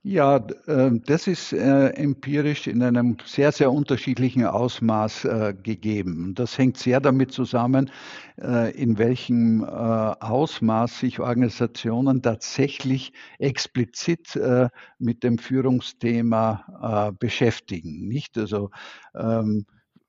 Ja, 0.06 0.46
ähm, 0.68 1.02
das 1.06 1.28
ist 1.28 1.54
äh, 1.54 1.88
empirisch 1.92 2.68
in 2.68 2.84
einem 2.84 3.16
sehr, 3.26 3.54
sehr 3.54 3.72
unterschiedlichen 3.72 4.46
Ausmaß 4.46 5.24
äh, 5.26 5.54
gegeben. 5.64 6.34
Das 6.36 6.58
hängt 6.58 6.76
sehr 6.78 7.00
damit 7.00 7.32
zusammen, 7.32 7.90
äh, 8.38 8.72
in 8.76 8.98
welchem 8.98 9.64
Ausmaß 9.64 11.00
sich 11.00 11.22
Organisationen 11.22 12.22
tatsächlich 12.22 13.14
explizit 13.40 14.38
mit 15.00 15.24
dem 15.24 15.38
Führungsthema 15.38 17.14
beschäftigen. 17.20 18.08
Nicht 18.08 18.38
also 18.38 18.72
ähm, 19.16 19.66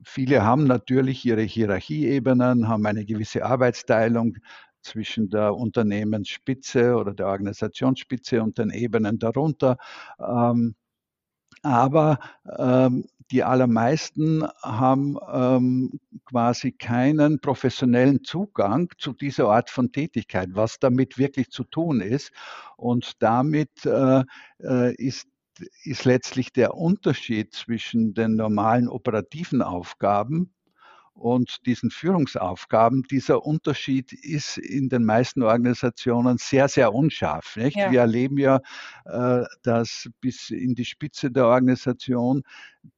Viele 0.07 0.43
haben 0.43 0.65
natürlich 0.67 1.25
ihre 1.25 1.41
Hierarchieebenen, 1.41 2.67
haben 2.67 2.85
eine 2.85 3.05
gewisse 3.05 3.43
Arbeitsteilung, 3.43 4.37
zwischen 4.85 5.29
der 5.29 5.55
Unternehmensspitze 5.55 6.95
oder 6.95 7.13
der 7.13 7.27
Organisationsspitze 7.27 8.41
und 8.41 8.57
den 8.57 8.69
Ebenen 8.69 9.19
darunter. 9.19 9.77
Ähm, 10.19 10.75
aber 11.63 12.19
ähm, 12.57 13.05
die 13.31 13.43
allermeisten 13.43 14.47
haben 14.61 15.17
ähm, 15.33 15.99
quasi 16.25 16.71
keinen 16.71 17.39
professionellen 17.39 18.23
Zugang 18.23 18.89
zu 18.99 19.13
dieser 19.13 19.49
Art 19.49 19.71
von 19.71 19.91
Tätigkeit, 19.91 20.49
was 20.53 20.79
damit 20.79 21.17
wirklich 21.17 21.49
zu 21.49 21.63
tun 21.63 22.01
ist. 22.01 22.31
Und 22.77 23.21
damit 23.23 23.85
äh, 23.85 24.23
äh 24.59 24.93
ist 24.95 25.27
ist 25.83 26.03
letztlich 26.03 26.51
der 26.51 26.75
Unterschied 26.75 27.53
zwischen 27.53 28.13
den 28.13 28.35
normalen 28.35 28.89
operativen 28.89 29.61
Aufgaben 29.61 30.53
und 31.15 31.65
diesen 31.65 31.89
Führungsaufgaben. 31.89 33.03
Dieser 33.03 33.45
Unterschied 33.45 34.13
ist 34.13 34.57
in 34.57 34.89
den 34.89 35.05
meisten 35.05 35.41
Organisationen 35.41 36.37
sehr, 36.37 36.67
sehr 36.67 36.93
unscharf. 36.93 37.55
Nicht? 37.55 37.77
Ja. 37.77 37.89
Wir 37.91 38.01
erleben 38.01 38.37
ja, 38.37 38.59
äh, 39.05 39.45
dass 39.63 40.09
bis 40.21 40.49
in 40.49 40.75
die 40.75 40.85
Spitze 40.85 41.31
der 41.31 41.47
Organisation 41.47 42.43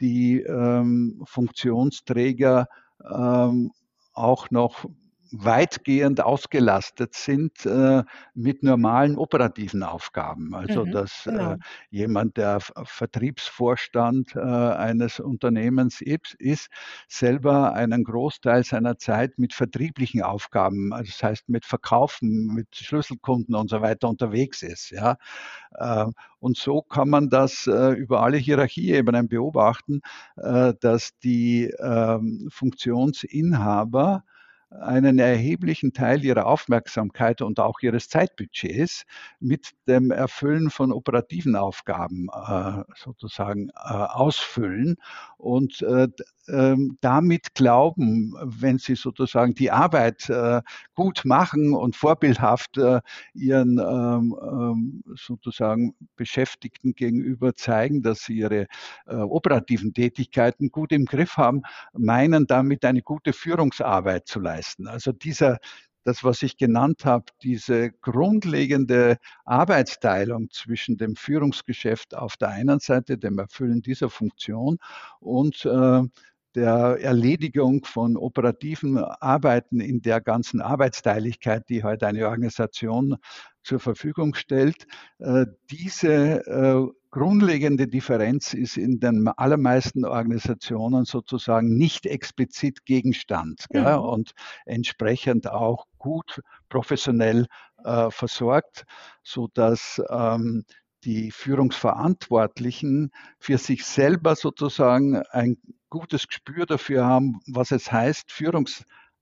die 0.02 0.42
ähm, 0.42 1.22
Funktionsträger 1.26 2.68
ähm, 3.10 3.72
auch 4.14 4.50
noch 4.50 4.86
weitgehend 5.32 6.22
ausgelastet 6.22 7.14
sind 7.14 7.66
äh, 7.66 8.04
mit 8.34 8.64
normalen 8.64 9.18
operativen 9.18 9.84
Aufgaben. 9.84 10.54
Also 10.56 10.86
mhm, 10.86 10.92
dass 10.92 11.24
genau. 11.24 11.54
äh, 11.54 11.58
jemand, 11.90 12.38
der 12.38 12.60
Vertriebsvorstand 12.60 14.36
äh, 14.36 14.40
eines 14.40 15.20
Unternehmens 15.20 16.02
ist, 16.02 16.70
selber 17.08 17.74
einen 17.74 18.04
Großteil 18.04 18.64
seiner 18.64 18.98
Zeit 18.98 19.38
mit 19.38 19.54
vertrieblichen 19.54 20.22
Aufgaben, 20.22 20.94
also 20.94 21.12
das 21.12 21.24
heißt 21.24 21.50
mit 21.50 21.66
Verkaufen, 21.66 22.54
mit 22.54 22.76
Schlüsselkunden 22.76 23.56
und 23.56 23.70
so 23.70 23.82
weiter 23.82 24.10
unterwegs 24.10 24.62
ist. 24.62 24.92
Ja. 24.92 25.18
Äh, 25.72 26.06
und 26.40 26.58
so 26.58 26.82
kann 26.82 27.10
man 27.10 27.30
das 27.30 27.68
äh, 27.68 27.92
über 27.94 28.22
alle 28.22 28.38
Hierarchieebenen 28.38 29.28
beobachten, 29.28 30.02
äh, 30.38 30.74
dass 30.80 31.18
die 31.20 31.74
ähm, 31.80 32.48
Funktionsinhaber 32.52 34.24
einen 34.70 35.18
erheblichen 35.20 35.94
Teil 35.94 36.24
ihrer 36.24 36.46
Aufmerksamkeit 36.46 37.42
und 37.42 37.60
auch 37.60 37.80
ihres 37.82 38.10
Zeitbudgets 38.10 39.06
mit 39.40 39.72
dem 39.88 40.12
Erfüllen 40.12 40.70
von 40.70 40.92
operativen 40.92 41.56
Aufgaben 41.56 42.28
äh, 42.28 42.84
sozusagen 42.96 43.70
äh, 43.70 43.74
ausfüllen 43.94 44.98
und 45.38 45.82
äh, 45.84 46.08
ähm, 46.50 46.98
damit 47.02 47.56
glauben, 47.56 48.34
wenn 48.42 48.78
sie 48.78 48.96
sozusagen 48.96 49.54
die 49.54 49.72
Arbeit 49.72 50.32
gut 50.96 51.24
machen 51.26 51.74
und 51.74 51.96
vorbildhaft 51.96 52.78
ihren 53.34 53.80
ähm, 53.80 54.36
ähm, 54.42 55.04
sozusagen 55.16 55.94
Beschäftigten 56.16 56.94
gegenüber 56.96 57.56
zeigen, 57.56 58.02
dass 58.02 58.24
sie 58.24 58.38
ihre 58.38 58.68
operativen 59.06 59.94
Tätigkeiten 59.94 60.70
gut 60.70 60.92
im 60.92 61.06
Griff 61.06 61.38
haben, 61.38 61.64
meinen 61.94 62.48
damit 62.48 62.86
eine 62.86 63.02
gute 63.02 63.34
Führungsarbeit 63.34 64.28
zu 64.28 64.40
leisten. 64.40 64.57
Also 64.88 65.12
dieser 65.12 65.58
das, 66.08 66.24
was 66.24 66.42
ich 66.42 66.56
genannt 66.56 67.04
habe, 67.04 67.26
diese 67.44 67.92
grundlegende 67.92 69.18
Arbeitsteilung 69.44 70.50
zwischen 70.52 70.96
dem 70.96 71.18
Führungsgeschäft 71.18 72.16
auf 72.16 72.38
der 72.38 72.48
einen 72.48 72.80
Seite, 72.80 73.18
dem 73.18 73.38
Erfüllen 73.38 73.82
dieser 73.82 74.10
Funktion 74.10 74.78
und 75.20 75.66
äh, 75.66 76.04
der 76.56 76.98
Erledigung 77.02 77.84
von 77.84 78.16
operativen 78.16 78.98
Arbeiten 78.98 79.82
in 79.82 80.02
der 80.02 80.22
ganzen 80.22 80.62
Arbeitsteiligkeit, 80.62 81.68
die 81.68 81.84
heute 81.84 82.08
eine 82.08 82.26
Organisation 82.30 83.18
zur 83.62 83.82
Verfügung 83.82 84.34
stellt. 84.34 84.88
Äh, 85.20 85.46
diese 85.70 86.48
äh, 86.48 86.88
grundlegende 87.18 87.88
Differenz 87.88 88.54
ist 88.54 88.78
in 88.78 89.00
den 89.00 89.28
allermeisten 89.28 90.06
Organisationen 90.06 91.06
sozusagen 91.06 91.76
nicht 91.76 92.06
explizit 92.06 92.86
Gegenstand 92.86 93.66
mhm. 93.74 93.86
und 93.86 94.32
entsprechend 94.68 95.50
auch 95.50 95.88
gut 95.98 96.42
professionell 96.70 97.48
äh, 97.84 98.12
versorgt, 98.12 98.86
sodass 99.24 100.00
ähm, 100.12 100.64
die 101.04 101.32
Führungsverantwortlichen 101.32 103.10
für 103.40 103.58
sich 103.58 103.84
selber 103.84 104.36
sozusagen 104.36 105.18
ein 105.32 105.58
gutes 105.90 106.28
Gespür 106.28 106.68
dafür 106.68 107.06
haben, 107.06 107.40
was 107.48 107.72
es 107.72 107.92
heißt, 107.92 108.32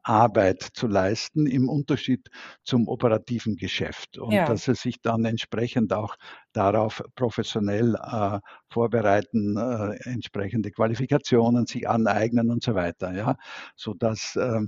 Führungsarbeit 0.05 0.61
zu 0.73 0.87
leisten 0.87 1.47
im 1.47 1.67
Unterschied 1.69 2.29
zum 2.63 2.87
operativen 2.87 3.55
Geschäft 3.55 4.17
und 4.17 4.31
ja. 4.33 4.45
dass 4.45 4.65
sie 4.65 4.75
sich 4.75 5.01
dann 5.01 5.25
entsprechend 5.25 5.93
auch 5.93 6.15
darauf 6.53 7.03
professionell 7.15 7.95
äh, 7.95 8.39
vorbereiten, 8.69 9.57
äh, 9.57 9.97
entsprechende 10.09 10.71
Qualifikationen 10.71 11.65
sich 11.65 11.89
aneignen 11.89 12.51
und 12.51 12.63
so 12.63 12.75
weiter, 12.75 13.13
ja, 13.13 13.35
so 13.75 13.93
dass 13.93 14.35
äh, 14.35 14.61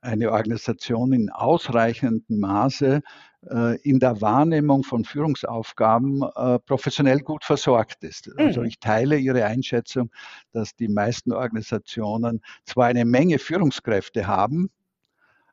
eine 0.00 0.32
Organisation 0.32 1.12
in 1.12 1.30
ausreichendem 1.30 2.40
Maße 2.40 3.02
äh, 3.48 3.80
in 3.82 4.00
der 4.00 4.20
Wahrnehmung 4.20 4.82
von 4.82 5.04
Führungsaufgaben 5.04 6.22
äh, 6.22 6.58
professionell 6.58 7.20
gut 7.20 7.44
versorgt 7.44 8.02
ist. 8.02 8.28
Also 8.36 8.60
mhm. 8.60 8.66
ich 8.66 8.80
teile 8.80 9.16
Ihre 9.16 9.44
Einschätzung, 9.44 10.10
dass 10.52 10.74
die 10.74 10.88
meisten 10.88 11.32
Organisationen 11.32 12.42
zwar 12.64 12.86
eine 12.86 13.04
Menge 13.04 13.38
Führungskräfte 13.38 14.26
haben, 14.26 14.70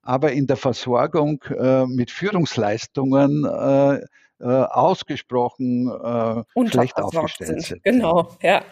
aber 0.02 0.32
in 0.32 0.48
der 0.48 0.58
Versorgung 0.58 1.44
äh, 1.50 1.86
mit 1.86 2.12
Führungsleistungen 2.12 3.46
äh, 4.42 4.46
ausgesprochen 4.46 5.90
äh, 5.90 6.70
schlecht 6.70 6.98
aufgestellt 6.98 7.50
sind. 7.50 7.62
sind. 7.62 7.84
Genau, 7.84 8.30
ja. 8.42 8.64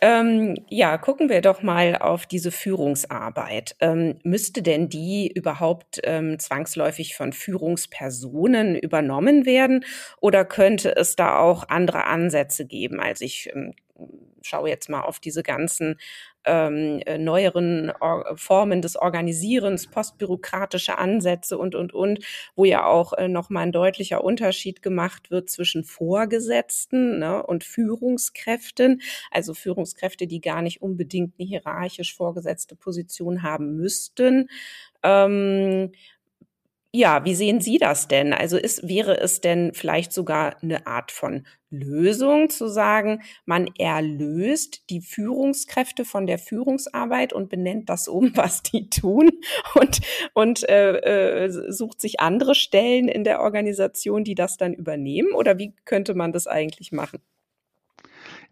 Ähm, 0.00 0.54
ja, 0.68 0.98
gucken 0.98 1.28
wir 1.28 1.40
doch 1.40 1.62
mal 1.62 1.96
auf 1.96 2.26
diese 2.26 2.52
Führungsarbeit. 2.52 3.74
Ähm, 3.80 4.20
müsste 4.22 4.62
denn 4.62 4.88
die 4.88 5.30
überhaupt 5.34 6.00
ähm, 6.04 6.38
zwangsläufig 6.38 7.16
von 7.16 7.32
Führungspersonen 7.32 8.76
übernommen 8.76 9.46
werden 9.46 9.84
oder 10.20 10.44
könnte 10.44 10.94
es 10.94 11.16
da 11.16 11.40
auch 11.40 11.68
andere 11.68 12.04
Ansätze 12.04 12.64
geben? 12.64 13.00
Also 13.00 13.24
ich 13.24 13.50
ähm, 13.52 13.74
schaue 14.42 14.68
jetzt 14.68 14.88
mal 14.88 15.02
auf 15.02 15.20
diese 15.20 15.42
ganzen 15.42 15.96
ähm, 16.44 17.00
äh, 17.04 17.18
neueren 17.18 17.92
Or 18.00 18.36
Formen 18.36 18.80
des 18.80 18.96
Organisierens, 18.96 19.88
postbürokratische 19.88 20.96
Ansätze 20.96 21.58
und, 21.58 21.74
und, 21.74 21.92
und, 21.92 22.24
wo 22.56 22.64
ja 22.64 22.86
auch 22.86 23.12
äh, 23.12 23.28
nochmal 23.28 23.64
ein 23.64 23.72
deutlicher 23.72 24.24
Unterschied 24.24 24.82
gemacht 24.82 25.30
wird 25.30 25.50
zwischen 25.50 25.84
Vorgesetzten 25.84 27.18
ne, 27.18 27.42
und 27.42 27.64
Führungskräften, 27.64 29.02
also 29.30 29.54
Führungskräfte, 29.54 30.26
die 30.26 30.40
gar 30.40 30.62
nicht 30.62 30.80
unbedingt 30.80 31.34
eine 31.38 31.46
hierarchisch 31.46 32.14
vorgesetzte 32.14 32.76
Position 32.76 33.42
haben 33.42 33.76
müssten. 33.76 34.48
Ähm, 35.02 35.92
ja, 36.92 37.24
wie 37.24 37.34
sehen 37.36 37.60
Sie 37.60 37.78
das 37.78 38.08
denn? 38.08 38.32
Also 38.32 38.56
ist, 38.56 38.88
wäre 38.88 39.18
es 39.20 39.40
denn 39.40 39.72
vielleicht 39.74 40.12
sogar 40.12 40.56
eine 40.62 40.86
Art 40.88 41.12
von 41.12 41.46
Lösung 41.70 42.50
zu 42.50 42.66
sagen, 42.66 43.22
man 43.44 43.68
erlöst 43.78 44.90
die 44.90 45.00
Führungskräfte 45.00 46.04
von 46.04 46.26
der 46.26 46.38
Führungsarbeit 46.38 47.32
und 47.32 47.48
benennt 47.48 47.88
das 47.88 48.08
um, 48.08 48.32
was 48.36 48.62
die 48.62 48.90
tun 48.90 49.30
und, 49.74 50.00
und 50.34 50.68
äh, 50.68 51.44
äh, 51.44 51.50
sucht 51.72 52.00
sich 52.00 52.18
andere 52.18 52.56
Stellen 52.56 53.08
in 53.08 53.22
der 53.22 53.40
Organisation, 53.40 54.24
die 54.24 54.34
das 54.34 54.56
dann 54.56 54.74
übernehmen? 54.74 55.32
Oder 55.32 55.58
wie 55.58 55.74
könnte 55.84 56.14
man 56.14 56.32
das 56.32 56.48
eigentlich 56.48 56.90
machen? 56.90 57.20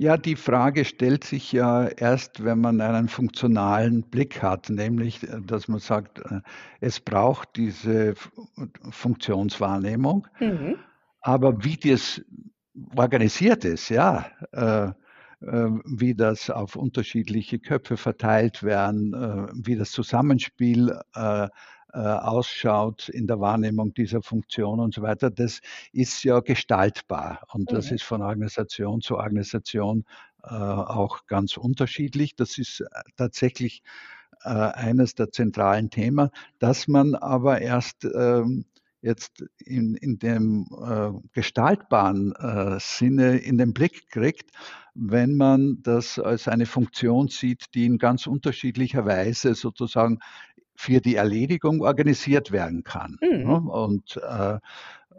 Ja, 0.00 0.16
die 0.16 0.36
Frage 0.36 0.84
stellt 0.84 1.24
sich 1.24 1.50
ja 1.50 1.88
erst, 1.88 2.44
wenn 2.44 2.60
man 2.60 2.80
einen 2.80 3.08
funktionalen 3.08 4.04
Blick 4.04 4.40
hat, 4.40 4.70
nämlich, 4.70 5.24
äh, 5.24 5.40
dass 5.44 5.66
man 5.66 5.80
sagt, 5.80 6.20
äh, 6.20 6.40
es 6.80 7.00
braucht 7.00 7.56
diese 7.56 8.14
Funktionswahrnehmung, 8.90 10.28
mhm. 10.38 10.76
aber 11.20 11.64
wie 11.64 11.76
das 11.76 12.22
organisiert 12.94 13.64
ist, 13.64 13.88
ja, 13.88 14.26
äh, 14.52 14.86
äh, 14.86 15.70
wie 15.84 16.14
das 16.14 16.48
auf 16.48 16.76
unterschiedliche 16.76 17.58
Köpfe 17.58 17.96
verteilt 17.96 18.62
werden, 18.62 19.12
wie 19.64 19.74
das 19.74 19.90
Zusammenspiel 19.90 20.96
ausschaut 21.96 23.08
in 23.08 23.26
der 23.26 23.40
Wahrnehmung 23.40 23.94
dieser 23.94 24.22
Funktion 24.22 24.80
und 24.80 24.94
so 24.94 25.02
weiter, 25.02 25.30
das 25.30 25.60
ist 25.92 26.22
ja 26.22 26.40
gestaltbar. 26.40 27.42
Und 27.52 27.72
das 27.72 27.90
mhm. 27.90 27.96
ist 27.96 28.04
von 28.04 28.22
Organisation 28.22 29.00
zu 29.00 29.16
Organisation 29.16 30.04
äh, 30.44 30.54
auch 30.54 31.26
ganz 31.26 31.56
unterschiedlich. 31.56 32.36
Das 32.36 32.58
ist 32.58 32.80
äh, 32.80 32.86
tatsächlich 33.16 33.82
äh, 34.44 34.48
eines 34.48 35.14
der 35.14 35.30
zentralen 35.30 35.90
Themen, 35.90 36.30
dass 36.58 36.88
man 36.88 37.14
aber 37.14 37.60
erst 37.60 38.04
ähm, 38.04 38.64
jetzt 39.00 39.44
in, 39.58 39.94
in 39.94 40.18
dem 40.18 40.66
äh, 40.80 41.10
gestaltbaren 41.32 42.32
äh, 42.36 42.78
Sinne 42.80 43.38
in 43.38 43.58
den 43.58 43.72
Blick 43.72 44.10
kriegt, 44.10 44.50
wenn 44.94 45.36
man 45.36 45.82
das 45.82 46.18
als 46.18 46.48
eine 46.48 46.66
Funktion 46.66 47.28
sieht, 47.28 47.74
die 47.74 47.86
in 47.86 47.98
ganz 47.98 48.26
unterschiedlicher 48.26 49.06
Weise 49.06 49.54
sozusagen 49.54 50.18
für 50.80 51.00
die 51.00 51.16
Erledigung 51.16 51.80
organisiert 51.80 52.52
werden 52.52 52.84
kann. 52.84 53.18
Mhm. 53.20 53.48
Ne? 53.48 53.60
Und 53.60 54.16
äh, 54.16 54.58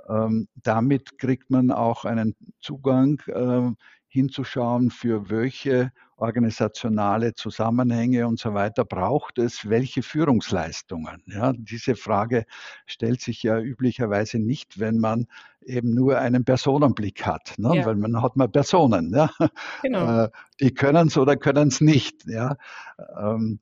ähm, 0.08 0.48
damit 0.64 1.20
kriegt 1.20 1.50
man 1.50 1.70
auch 1.70 2.06
einen 2.06 2.34
Zugang 2.62 3.22
äh, 3.28 3.70
hinzuschauen, 4.08 4.90
für 4.90 5.30
welche 5.30 5.92
organisationale 6.16 7.34
Zusammenhänge 7.34 8.26
und 8.26 8.40
so 8.40 8.54
weiter 8.54 8.86
braucht 8.86 9.38
es 9.38 9.70
welche 9.70 10.02
Führungsleistungen. 10.02 11.24
Ja, 11.28 11.52
diese 11.54 11.96
Frage 11.96 12.46
stellt 12.86 13.20
sich 13.20 13.44
ja 13.44 13.60
üblicherweise 13.60 14.40
nicht, 14.40 14.80
wenn 14.80 14.98
man 14.98 15.28
eben 15.62 15.94
nur 15.94 16.20
einen 16.20 16.46
Personenblick 16.46 17.26
hat, 17.26 17.54
ne? 17.58 17.76
ja. 17.76 17.86
weil 17.86 17.96
man 17.96 18.22
hat 18.22 18.38
mal 18.38 18.48
Personen, 18.48 19.14
ja? 19.14 19.30
genau. 19.82 20.24
Äh, 20.24 20.30
die 20.62 20.74
können 20.74 21.08
es 21.08 21.18
oder 21.18 21.36
können 21.36 21.68
es 21.68 21.82
nicht. 21.82 22.26
Ja? 22.28 22.56
Ähm, 23.22 23.60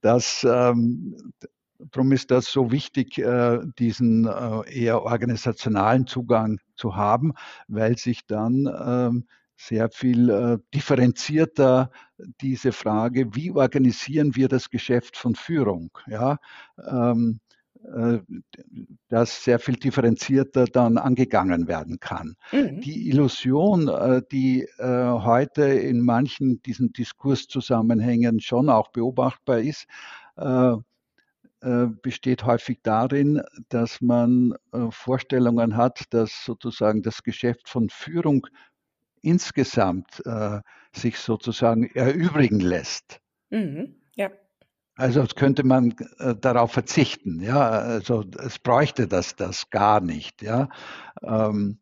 das, 0.00 0.46
ähm, 0.48 1.32
darum 1.78 2.12
ist 2.12 2.30
das 2.30 2.46
so 2.46 2.70
wichtig, 2.70 3.18
äh, 3.18 3.60
diesen 3.78 4.26
äh, 4.26 4.70
eher 4.70 5.02
organisationalen 5.02 6.06
Zugang 6.06 6.58
zu 6.76 6.96
haben, 6.96 7.32
weil 7.68 7.96
sich 7.98 8.26
dann 8.26 8.68
ähm, 8.84 9.26
sehr 9.56 9.90
viel 9.90 10.30
äh, 10.30 10.58
differenzierter 10.74 11.90
diese 12.40 12.72
Frage, 12.72 13.34
wie 13.34 13.50
organisieren 13.52 14.34
wir 14.34 14.48
das 14.48 14.70
Geschäft 14.70 15.16
von 15.16 15.34
Führung? 15.34 15.90
Ja, 16.06 16.38
ähm, 16.88 17.40
das 19.08 19.44
sehr 19.44 19.58
viel 19.58 19.76
differenzierter 19.76 20.66
dann 20.66 20.98
angegangen 20.98 21.66
werden 21.68 21.98
kann. 22.00 22.36
Mhm. 22.52 22.80
Die 22.80 23.08
Illusion, 23.08 23.90
die 24.30 24.66
heute 24.78 25.64
in 25.64 26.00
manchen 26.00 26.62
diesen 26.62 26.92
Diskurszusammenhängen 26.92 28.40
schon 28.40 28.68
auch 28.70 28.88
beobachtbar 28.92 29.58
ist, 29.60 29.86
besteht 32.02 32.44
häufig 32.44 32.80
darin, 32.82 33.40
dass 33.68 34.00
man 34.00 34.54
Vorstellungen 34.90 35.76
hat, 35.76 36.04
dass 36.10 36.44
sozusagen 36.44 37.02
das 37.02 37.22
Geschäft 37.22 37.68
von 37.68 37.88
Führung 37.88 38.46
insgesamt 39.22 40.22
sich 40.92 41.18
sozusagen 41.18 41.84
erübrigen 41.94 42.60
lässt. 42.60 43.20
Mhm. 43.50 43.96
Also 44.96 45.24
könnte 45.36 45.64
man 45.64 45.94
äh, 46.18 46.34
darauf 46.36 46.72
verzichten, 46.72 47.40
ja. 47.40 47.70
Also 47.70 48.24
es 48.38 48.58
bräuchte 48.58 49.08
das, 49.08 49.36
das 49.36 49.70
gar 49.70 50.00
nicht, 50.00 50.42
ja. 50.42 50.68
Ähm, 51.22 51.78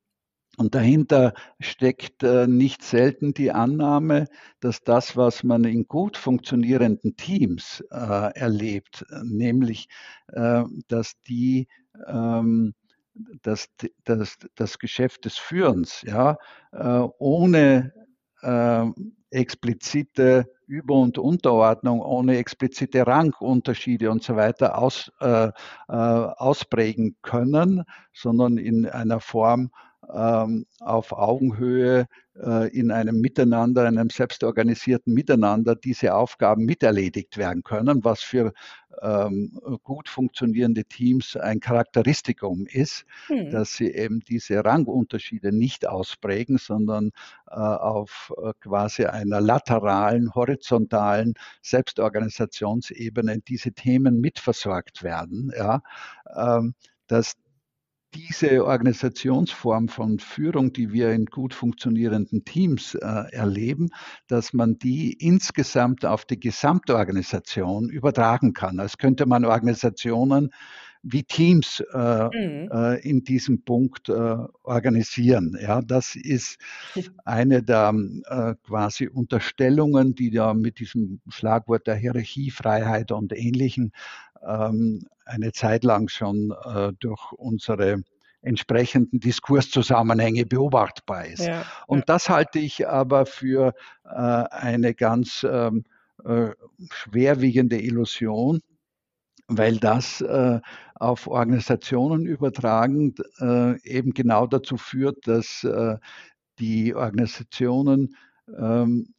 und 0.58 0.74
dahinter 0.74 1.34
steckt 1.60 2.22
äh, 2.22 2.46
nicht 2.46 2.82
selten 2.82 3.34
die 3.34 3.52
Annahme, 3.52 4.26
dass 4.60 4.82
das, 4.84 5.16
was 5.16 5.42
man 5.44 5.64
in 5.64 5.88
gut 5.88 6.16
funktionierenden 6.16 7.16
Teams 7.16 7.82
äh, 7.90 7.96
erlebt, 8.38 9.06
nämlich 9.24 9.88
äh, 10.28 10.64
dass 10.88 11.20
die 11.22 11.68
ähm, 12.06 12.74
dass, 13.42 13.68
dass 14.04 14.38
das 14.54 14.78
Geschäft 14.78 15.24
des 15.24 15.36
Führens 15.38 16.02
ja, 16.02 16.38
äh, 16.72 17.00
ohne 17.18 17.92
äh, 18.42 18.86
explizite 19.30 20.46
Über- 20.66 20.94
und 20.94 21.18
Unterordnung, 21.18 22.00
ohne 22.00 22.36
explizite 22.36 23.06
Rangunterschiede 23.06 24.10
und 24.10 24.22
so 24.22 24.36
weiter 24.36 24.78
aus, 24.78 25.10
äh, 25.20 25.46
äh, 25.46 25.52
ausprägen 25.88 27.16
können, 27.22 27.84
sondern 28.12 28.56
in 28.56 28.86
einer 28.86 29.20
Form 29.20 29.70
ähm, 30.12 30.66
auf 30.80 31.12
Augenhöhe 31.12 32.06
äh, 32.36 32.68
in 32.76 32.90
einem 32.90 33.20
Miteinander, 33.20 33.86
einem 33.86 34.10
selbstorganisierten 34.10 35.12
Miteinander 35.12 35.74
diese 35.76 36.14
Aufgaben 36.14 36.64
miterledigt 36.64 37.36
werden 37.36 37.62
können, 37.62 38.04
was 38.04 38.22
für 38.22 38.52
ähm, 39.02 39.58
gut 39.82 40.08
funktionierende 40.08 40.84
Teams 40.84 41.36
ein 41.36 41.60
Charakteristikum 41.60 42.66
ist, 42.66 43.04
hm. 43.26 43.50
dass 43.50 43.74
sie 43.74 43.90
eben 43.90 44.20
diese 44.20 44.64
Rangunterschiede 44.64 45.52
nicht 45.52 45.86
ausprägen, 45.86 46.58
sondern 46.58 47.10
äh, 47.48 47.54
auf 47.54 48.32
äh, 48.42 48.52
quasi 48.60 49.04
einer 49.04 49.40
lateralen, 49.40 50.34
horizontalen 50.34 51.34
Selbstorganisationsebene 51.62 53.40
diese 53.40 53.72
Themen 53.72 54.20
mitversorgt 54.20 55.02
werden. 55.02 55.52
Ja, 55.56 55.82
ähm, 56.36 56.74
dass 57.06 57.34
diese 58.14 58.64
Organisationsform 58.64 59.88
von 59.88 60.18
Führung, 60.18 60.72
die 60.72 60.92
wir 60.92 61.10
in 61.12 61.26
gut 61.26 61.54
funktionierenden 61.54 62.44
Teams 62.44 62.94
äh, 62.94 63.32
erleben, 63.32 63.90
dass 64.26 64.52
man 64.52 64.78
die 64.78 65.12
insgesamt 65.12 66.04
auf 66.04 66.24
die 66.24 66.40
Gesamtorganisation 66.40 67.88
übertragen 67.88 68.52
kann. 68.52 68.80
Als 68.80 68.98
könnte 68.98 69.26
man 69.26 69.44
Organisationen 69.44 70.50
wie 71.02 71.22
Teams 71.22 71.82
äh, 71.92 72.24
mhm. 72.24 72.70
äh, 72.70 73.00
in 73.00 73.24
diesem 73.24 73.62
Punkt 73.64 74.08
äh, 74.08 74.36
organisieren. 74.62 75.56
Ja, 75.60 75.80
das 75.80 76.14
ist 76.14 76.58
eine 77.24 77.62
der 77.62 77.94
äh, 78.26 78.54
quasi 78.66 79.08
Unterstellungen, 79.08 80.14
die 80.14 80.30
ja 80.30 80.52
mit 80.52 80.78
diesem 80.78 81.20
Schlagwort 81.28 81.86
der 81.86 81.94
Hierarchiefreiheit 81.94 83.12
und 83.12 83.32
Ähnlichen 83.32 83.92
ähm, 84.46 85.06
eine 85.24 85.52
Zeit 85.52 85.84
lang 85.84 86.08
schon 86.08 86.52
äh, 86.64 86.92
durch 86.98 87.32
unsere 87.32 88.02
entsprechenden 88.42 89.20
Diskurszusammenhänge 89.20 90.46
beobachtbar 90.46 91.26
ist. 91.26 91.46
Ja, 91.46 91.64
Und 91.86 91.98
ja. 91.98 92.04
das 92.06 92.28
halte 92.30 92.58
ich 92.58 92.88
aber 92.88 93.26
für 93.26 93.74
äh, 94.04 94.08
eine 94.08 94.94
ganz 94.94 95.46
ähm, 95.48 95.84
äh, 96.24 96.50
schwerwiegende 96.90 97.80
Illusion, 97.80 98.60
weil 99.46 99.76
das 99.76 100.20
äh, 100.22 100.60
auf 100.94 101.26
Organisationen 101.26 102.26
übertragen 102.26 103.14
eben 103.84 104.12
genau 104.12 104.46
dazu 104.46 104.76
führt, 104.76 105.26
dass 105.26 105.66
die 106.58 106.94
Organisationen 106.94 108.16
ähm, 108.58 109.14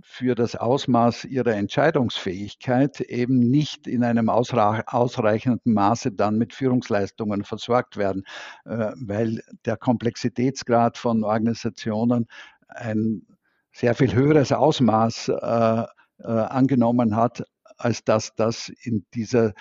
für 0.00 0.34
das 0.34 0.56
Ausmaß 0.56 1.24
ihrer 1.26 1.54
Entscheidungsfähigkeit 1.54 3.00
eben 3.00 3.38
nicht 3.38 3.86
in 3.86 4.04
einem 4.04 4.28
ausreichenden 4.28 5.74
Maße 5.74 6.12
dann 6.12 6.38
mit 6.38 6.54
Führungsleistungen 6.54 7.44
versorgt 7.44 7.96
werden, 7.96 8.24
äh, 8.64 8.92
weil 8.96 9.42
der 9.64 9.76
Komplexitätsgrad 9.76 10.98
von 10.98 11.24
Organisationen 11.24 12.26
ein 12.68 13.26
sehr 13.72 13.94
viel 13.94 14.14
höheres 14.14 14.52
Ausmaß 14.52 15.28
äh, 15.28 15.84
äh, 16.18 16.26
angenommen 16.26 17.16
hat, 17.16 17.44
als 17.76 18.04
dass 18.04 18.34
das 18.34 18.70
in 18.82 19.04
dieser 19.14 19.52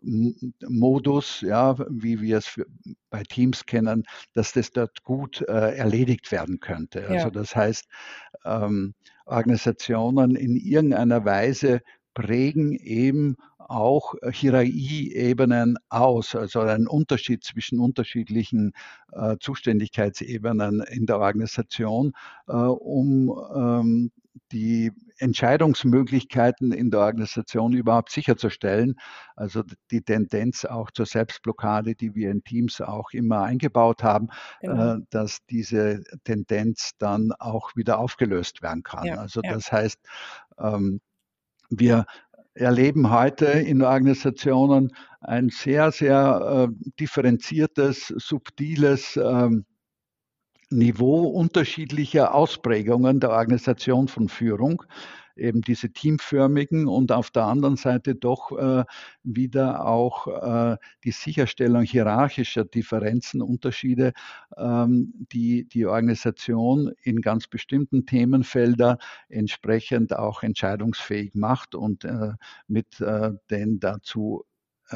Selbstorganisationsmodus, 0.00 1.40
ja, 1.42 1.76
wie 1.90 2.20
wir 2.20 2.38
es 2.38 2.60
bei 3.10 3.22
Teams 3.22 3.66
kennen, 3.66 4.04
dass 4.34 4.52
das 4.52 4.70
dort 4.70 5.02
gut 5.02 5.42
äh, 5.42 5.76
erledigt 5.76 6.32
werden 6.32 6.60
könnte. 6.60 7.02
Also 7.02 7.26
ja. 7.26 7.30
das 7.30 7.54
heißt, 7.54 7.86
ähm, 8.44 8.94
Organisationen 9.26 10.36
in 10.36 10.56
irgendeiner 10.56 11.24
Weise 11.24 11.80
prägen 12.14 12.72
eben 12.74 13.36
auch 13.58 14.14
Hierarchieebenen 14.30 15.78
aus, 15.88 16.34
also 16.34 16.60
einen 16.60 16.86
Unterschied 16.86 17.42
zwischen 17.42 17.78
unterschiedlichen 17.78 18.72
äh, 19.12 19.36
Zuständigkeitsebenen 19.40 20.82
in 20.90 21.06
der 21.06 21.20
Organisation, 21.20 22.12
äh, 22.48 22.52
um 22.52 23.30
ähm, 23.54 24.10
die 24.50 24.92
Entscheidungsmöglichkeiten 25.18 26.72
in 26.72 26.90
der 26.90 27.00
Organisation 27.00 27.72
überhaupt 27.72 28.10
sicherzustellen. 28.10 28.96
Also 29.36 29.62
die 29.90 30.02
Tendenz 30.02 30.64
auch 30.64 30.90
zur 30.90 31.06
Selbstblockade, 31.06 31.94
die 31.94 32.14
wir 32.14 32.30
in 32.30 32.42
Teams 32.42 32.80
auch 32.80 33.10
immer 33.12 33.42
eingebaut 33.42 34.02
haben, 34.02 34.28
genau. 34.60 34.94
äh, 34.94 34.98
dass 35.10 35.38
diese 35.50 36.02
Tendenz 36.24 36.92
dann 36.98 37.32
auch 37.38 37.76
wieder 37.76 37.98
aufgelöst 37.98 38.62
werden 38.62 38.82
kann. 38.82 39.06
Ja, 39.06 39.16
also 39.16 39.40
ja. 39.42 39.52
das 39.52 39.70
heißt, 39.70 39.98
ähm, 40.58 41.00
wir 41.70 42.06
erleben 42.54 43.10
heute 43.10 43.46
in 43.46 43.82
Organisationen 43.82 44.92
ein 45.20 45.48
sehr, 45.48 45.92
sehr 45.92 46.68
äh, 46.68 46.90
differenziertes, 46.98 48.08
subtiles 48.08 49.16
ähm, 49.16 49.64
Niveau 50.72 51.28
unterschiedlicher 51.28 52.34
Ausprägungen 52.34 53.20
der 53.20 53.30
Organisation 53.30 54.08
von 54.08 54.28
Führung, 54.28 54.82
eben 55.36 55.62
diese 55.62 55.90
teamförmigen 55.90 56.88
und 56.88 57.12
auf 57.12 57.30
der 57.30 57.44
anderen 57.44 57.76
Seite 57.76 58.14
doch 58.14 58.52
äh, 58.52 58.84
wieder 59.22 59.86
auch 59.86 60.26
äh, 60.26 60.76
die 61.04 61.12
Sicherstellung 61.12 61.82
hierarchischer 61.82 62.64
Differenzen, 62.64 63.42
Unterschiede, 63.42 64.12
ähm, 64.56 65.12
die 65.32 65.64
die 65.64 65.86
Organisation 65.86 66.92
in 67.02 67.20
ganz 67.20 67.46
bestimmten 67.46 68.06
Themenfeldern 68.06 68.98
entsprechend 69.28 70.14
auch 70.16 70.42
entscheidungsfähig 70.42 71.34
macht 71.34 71.74
und 71.74 72.04
äh, 72.04 72.32
mit 72.66 73.00
äh, 73.00 73.30
den 73.50 73.80
dazu 73.80 74.44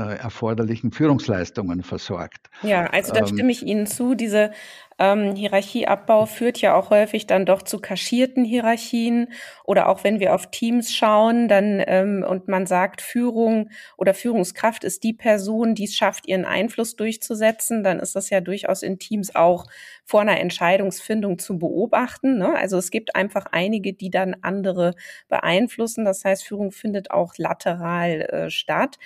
erforderlichen 0.00 0.92
Führungsleistungen 0.92 1.82
versorgt. 1.82 2.50
Ja, 2.62 2.86
also 2.86 3.12
da 3.12 3.20
ähm, 3.20 3.26
stimme 3.26 3.52
ich 3.52 3.62
Ihnen 3.62 3.86
zu. 3.86 4.14
Diese 4.14 4.50
ähm, 4.98 5.34
Hierarchieabbau 5.34 6.26
führt 6.26 6.60
ja 6.60 6.74
auch 6.74 6.90
häufig 6.90 7.26
dann 7.26 7.44
doch 7.44 7.62
zu 7.62 7.80
kaschierten 7.80 8.44
Hierarchien 8.44 9.28
oder 9.64 9.88
auch 9.88 10.04
wenn 10.04 10.20
wir 10.20 10.34
auf 10.34 10.50
Teams 10.50 10.94
schauen, 10.94 11.48
dann 11.48 11.82
ähm, 11.86 12.24
und 12.26 12.48
man 12.48 12.66
sagt, 12.66 13.02
Führung 13.02 13.70
oder 13.98 14.14
Führungskraft 14.14 14.84
ist 14.84 15.04
die 15.04 15.12
Person, 15.12 15.74
die 15.74 15.84
es 15.84 15.94
schafft, 15.94 16.26
ihren 16.26 16.46
Einfluss 16.46 16.96
durchzusetzen, 16.96 17.84
dann 17.84 18.00
ist 18.00 18.16
das 18.16 18.30
ja 18.30 18.40
durchaus 18.40 18.82
in 18.82 18.98
Teams 18.98 19.34
auch 19.34 19.66
vor 20.04 20.22
einer 20.22 20.40
Entscheidungsfindung 20.40 21.38
zu 21.38 21.58
beobachten. 21.58 22.38
Ne? 22.38 22.56
Also 22.56 22.78
es 22.78 22.90
gibt 22.90 23.16
einfach 23.16 23.46
einige, 23.52 23.92
die 23.92 24.10
dann 24.10 24.36
andere 24.40 24.94
beeinflussen. 25.28 26.04
Das 26.04 26.24
heißt, 26.24 26.44
Führung 26.44 26.70
findet 26.70 27.10
auch 27.10 27.34
lateral 27.36 28.22
äh, 28.22 28.50
statt. 28.50 28.96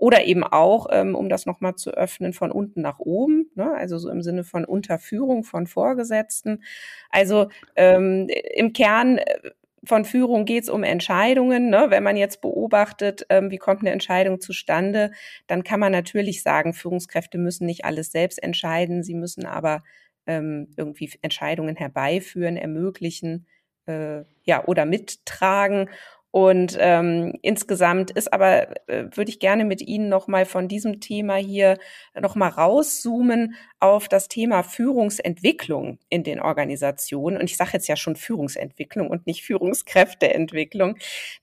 Oder 0.00 0.24
eben 0.24 0.44
auch, 0.44 0.86
ähm, 0.90 1.14
um 1.14 1.28
das 1.28 1.44
nochmal 1.44 1.74
zu 1.74 1.90
öffnen, 1.90 2.32
von 2.32 2.50
unten 2.50 2.80
nach 2.80 3.00
oben, 3.00 3.50
ne? 3.54 3.70
also 3.74 3.98
so 3.98 4.08
im 4.08 4.22
Sinne 4.22 4.44
von 4.44 4.64
Unterführung 4.64 5.44
von 5.44 5.66
Vorgesetzten. 5.66 6.62
Also 7.10 7.50
ähm, 7.76 8.26
im 8.54 8.72
Kern 8.72 9.18
äh, 9.18 9.50
von 9.84 10.06
Führung 10.06 10.46
geht 10.46 10.62
es 10.62 10.68
um 10.70 10.84
Entscheidungen. 10.84 11.68
Ne? 11.68 11.88
Wenn 11.90 12.02
man 12.02 12.16
jetzt 12.16 12.40
beobachtet, 12.40 13.26
ähm, 13.28 13.50
wie 13.50 13.58
kommt 13.58 13.82
eine 13.82 13.90
Entscheidung 13.90 14.40
zustande, 14.40 15.10
dann 15.46 15.64
kann 15.64 15.80
man 15.80 15.92
natürlich 15.92 16.42
sagen, 16.42 16.72
Führungskräfte 16.72 17.36
müssen 17.36 17.66
nicht 17.66 17.84
alles 17.84 18.10
selbst 18.10 18.42
entscheiden, 18.42 19.02
sie 19.02 19.14
müssen 19.14 19.44
aber 19.44 19.82
ähm, 20.26 20.68
irgendwie 20.78 21.10
Entscheidungen 21.20 21.76
herbeiführen, 21.76 22.56
ermöglichen, 22.56 23.46
äh, 23.84 24.22
ja, 24.44 24.64
oder 24.64 24.86
mittragen. 24.86 25.90
Und 26.32 26.76
ähm, 26.78 27.34
insgesamt 27.42 28.12
ist 28.12 28.32
aber, 28.32 28.88
äh, 28.88 29.06
würde 29.12 29.30
ich 29.30 29.40
gerne 29.40 29.64
mit 29.64 29.82
Ihnen 29.82 30.08
nochmal 30.08 30.44
von 30.44 30.68
diesem 30.68 31.00
Thema 31.00 31.34
hier 31.34 31.78
nochmal 32.18 32.50
rauszoomen 32.50 33.56
auf 33.80 34.08
das 34.08 34.28
Thema 34.28 34.62
Führungsentwicklung 34.62 35.98
in 36.08 36.22
den 36.22 36.40
Organisationen. 36.40 37.36
Und 37.36 37.50
ich 37.50 37.56
sage 37.56 37.72
jetzt 37.72 37.88
ja 37.88 37.96
schon 37.96 38.14
Führungsentwicklung 38.14 39.10
und 39.10 39.26
nicht 39.26 39.42
Führungskräfteentwicklung. 39.42 40.96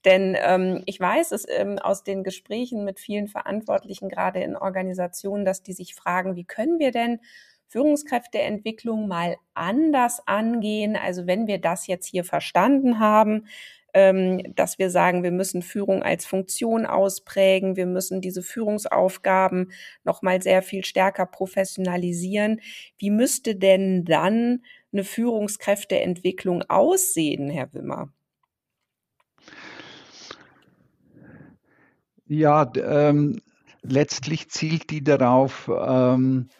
Denn 0.06 0.36
ähm, 0.40 0.82
ich 0.86 0.98
weiß 0.98 1.32
es 1.32 1.44
ähm, 1.48 1.78
aus 1.78 2.02
den 2.02 2.24
Gesprächen 2.24 2.84
mit 2.84 2.98
vielen 2.98 3.28
Verantwortlichen, 3.28 4.08
gerade 4.08 4.40
in 4.40 4.56
Organisationen, 4.56 5.44
dass 5.44 5.62
die 5.62 5.74
sich 5.74 5.94
fragen, 5.94 6.34
wie 6.34 6.44
können 6.44 6.78
wir 6.78 6.92
denn 6.92 7.20
Führungskräfteentwicklung 7.68 9.06
mal 9.06 9.36
anders 9.52 10.22
angehen? 10.26 10.96
Also 10.96 11.26
wenn 11.26 11.46
wir 11.46 11.60
das 11.60 11.86
jetzt 11.86 12.06
hier 12.06 12.24
verstanden 12.24 12.98
haben, 12.98 13.46
dass 13.92 14.78
wir 14.78 14.90
sagen, 14.90 15.22
wir 15.22 15.30
müssen 15.32 15.62
Führung 15.62 16.02
als 16.02 16.26
Funktion 16.26 16.84
ausprägen, 16.86 17.76
wir 17.76 17.86
müssen 17.86 18.20
diese 18.20 18.42
Führungsaufgaben 18.42 19.72
nochmal 20.04 20.42
sehr 20.42 20.62
viel 20.62 20.84
stärker 20.84 21.26
professionalisieren. 21.26 22.60
Wie 22.98 23.10
müsste 23.10 23.56
denn 23.56 24.04
dann 24.04 24.62
eine 24.92 25.04
Führungskräfteentwicklung 25.04 26.64
aussehen, 26.68 27.48
Herr 27.50 27.72
Wimmer? 27.72 28.12
Ja, 32.26 32.70
ähm, 32.76 33.40
letztlich 33.82 34.50
zielt 34.50 34.90
die 34.90 35.02
darauf, 35.02 35.70
ähm, 35.74 36.50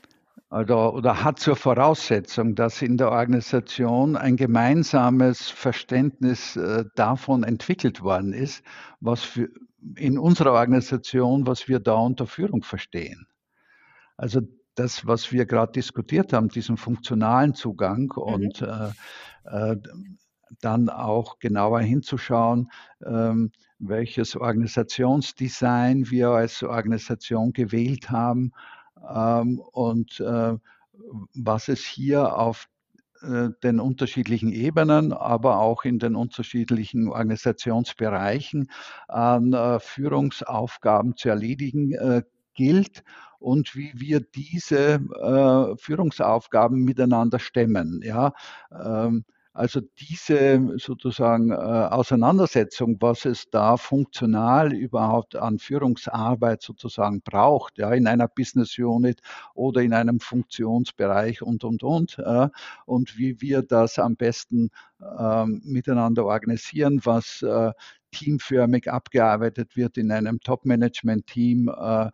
oder, 0.50 0.94
oder 0.94 1.24
hat 1.24 1.38
zur 1.38 1.56
Voraussetzung, 1.56 2.54
dass 2.54 2.80
in 2.80 2.96
der 2.96 3.10
Organisation 3.10 4.16
ein 4.16 4.36
gemeinsames 4.36 5.50
Verständnis 5.50 6.56
äh, 6.56 6.84
davon 6.94 7.42
entwickelt 7.44 8.02
worden 8.02 8.32
ist, 8.32 8.62
was 9.00 9.22
für, 9.22 9.48
in 9.96 10.18
unserer 10.18 10.52
Organisation, 10.52 11.46
was 11.46 11.68
wir 11.68 11.80
da 11.80 11.94
unter 11.94 12.26
Führung 12.26 12.62
verstehen. 12.62 13.26
Also 14.16 14.40
das, 14.74 15.06
was 15.06 15.32
wir 15.32 15.44
gerade 15.44 15.72
diskutiert 15.72 16.32
haben, 16.32 16.48
diesen 16.48 16.76
funktionalen 16.76 17.54
Zugang 17.54 18.12
mhm. 18.16 18.22
und 18.22 18.62
äh, 18.62 18.90
äh, 19.44 19.76
dann 20.60 20.88
auch 20.88 21.38
genauer 21.40 21.80
hinzuschauen, 21.80 22.70
ähm, 23.04 23.52
welches 23.78 24.34
Organisationsdesign 24.34 26.10
wir 26.10 26.30
als 26.30 26.62
Organisation 26.62 27.52
gewählt 27.52 28.10
haben 28.10 28.52
ähm, 29.08 29.58
und 29.58 30.20
äh, 30.20 30.56
was 31.34 31.68
es 31.68 31.84
hier 31.84 32.36
auf 32.36 32.68
äh, 33.22 33.48
den 33.64 33.80
unterschiedlichen 33.80 34.52
Ebenen, 34.52 35.12
aber 35.12 35.58
auch 35.58 35.84
in 35.84 35.98
den 35.98 36.14
unterschiedlichen 36.14 37.08
Organisationsbereichen 37.08 38.70
an 39.08 39.52
äh, 39.52 39.80
Führungsaufgaben 39.80 41.16
zu 41.16 41.28
erledigen 41.28 41.92
äh, 41.92 42.22
gilt 42.54 43.02
und 43.40 43.76
wie 43.76 43.92
wir 43.94 44.18
diese 44.20 44.98
Führungsaufgaben 45.78 46.82
miteinander 46.82 47.38
stemmen. 47.38 48.00
Ja, 48.02 48.32
ähm, 48.72 49.24
also 49.58 49.80
diese 49.80 50.78
sozusagen 50.78 51.50
äh, 51.50 51.54
Auseinandersetzung, 51.54 52.96
was 53.00 53.24
es 53.24 53.50
da 53.50 53.76
funktional 53.76 54.72
überhaupt 54.72 55.34
an 55.34 55.58
Führungsarbeit 55.58 56.62
sozusagen 56.62 57.22
braucht, 57.22 57.78
ja, 57.78 57.92
in 57.92 58.06
einer 58.06 58.28
Business 58.28 58.78
Unit 58.78 59.20
oder 59.54 59.82
in 59.82 59.92
einem 59.92 60.20
Funktionsbereich 60.20 61.42
und, 61.42 61.64
und, 61.64 61.82
und, 61.82 62.18
äh, 62.20 62.48
und 62.86 63.18
wie 63.18 63.40
wir 63.40 63.62
das 63.62 63.98
am 63.98 64.14
besten 64.14 64.70
äh, 65.00 65.44
miteinander 65.46 66.24
organisieren, 66.24 67.00
was 67.02 67.42
äh, 67.42 67.72
teamförmig 68.10 68.90
abgearbeitet 68.90 69.76
wird 69.76 69.98
in 69.98 70.10
einem 70.10 70.40
Top-Management-Team, 70.40 71.68
äh, 71.68 72.06
äh, 72.06 72.10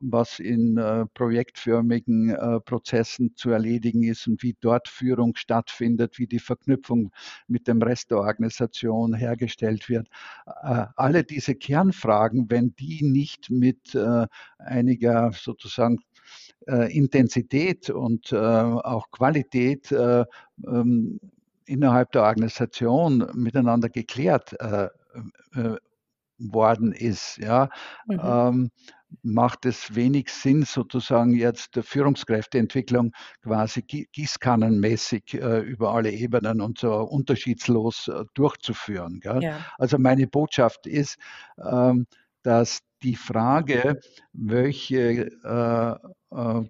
was 0.00 0.38
in 0.38 0.76
äh, 0.76 1.06
projektförmigen 1.14 2.36
Prozessen 2.64 3.34
zu 3.36 3.50
erledigen 3.50 4.02
ist 4.02 4.26
und 4.26 4.42
wie 4.42 4.56
dort 4.60 4.88
Führung 4.88 5.36
stattfindet, 5.36 6.18
wie 6.18 6.26
die 6.26 6.38
Verknüpfung 6.38 7.10
mit 7.46 7.68
dem 7.68 7.82
Rest 7.82 8.10
der 8.10 8.18
Organisation 8.18 9.14
hergestellt 9.14 9.88
wird. 9.88 10.08
Alle 10.44 11.24
diese 11.24 11.54
Kernfragen, 11.54 12.50
wenn 12.50 12.74
die 12.76 13.04
nicht 13.04 13.50
mit 13.50 13.96
einiger 14.58 15.32
sozusagen 15.32 16.00
Intensität 16.66 17.90
und 17.90 18.32
auch 18.32 19.10
Qualität 19.10 19.92
ähm, 20.66 21.20
innerhalb 21.66 22.12
der 22.12 22.22
Organisation 22.22 23.26
miteinander 23.34 23.88
geklärt 23.88 24.54
äh, 24.60 24.88
äh, 25.54 25.76
worden 26.38 26.92
ist, 26.92 27.38
ja, 27.38 27.68
mhm. 28.06 28.20
ähm, 28.22 28.70
macht 29.22 29.66
es 29.66 29.94
wenig 29.94 30.30
Sinn, 30.30 30.64
sozusagen 30.64 31.34
jetzt 31.34 31.76
der 31.76 31.82
Führungskräfteentwicklung 31.82 33.12
quasi 33.42 33.82
gießkannenmäßig 33.82 35.34
äh, 35.34 35.60
über 35.60 35.94
alle 35.94 36.10
Ebenen 36.10 36.60
und 36.60 36.78
so 36.78 36.94
unterschiedslos 36.94 38.08
äh, 38.08 38.24
durchzuführen. 38.34 39.20
Ja. 39.22 39.60
Also 39.78 39.98
meine 39.98 40.26
Botschaft 40.26 40.86
ist, 40.86 41.18
ähm, 41.62 42.06
dass 42.42 42.80
die 43.02 43.16
Frage, 43.16 44.00
welche 44.32 45.30
äh, 45.44 46.36
äh, 46.36 46.64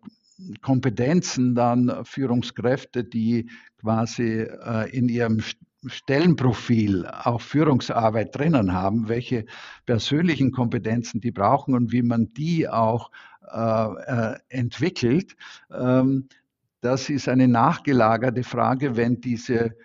Kompetenzen 0.60 1.54
dann 1.54 2.04
Führungskräfte, 2.04 3.04
die 3.04 3.48
quasi 3.80 4.40
äh, 4.40 4.90
in 4.90 5.08
ihrem 5.08 5.40
Stellenprofil 5.86 7.06
auch 7.06 7.40
Führungsarbeit 7.40 8.36
drinnen 8.36 8.72
haben, 8.72 9.08
welche 9.08 9.46
persönlichen 9.86 10.52
Kompetenzen 10.52 11.20
die 11.20 11.32
brauchen 11.32 11.74
und 11.74 11.92
wie 11.92 12.02
man 12.02 12.32
die 12.34 12.68
auch 12.68 13.10
äh, 13.52 13.86
äh 13.86 14.38
entwickelt. 14.48 15.36
Ähm, 15.70 16.28
das 16.80 17.10
ist 17.10 17.28
eine 17.28 17.48
nachgelagerte 17.48 18.42
Frage, 18.42 18.96
wenn 18.96 19.20
diese 19.20 19.76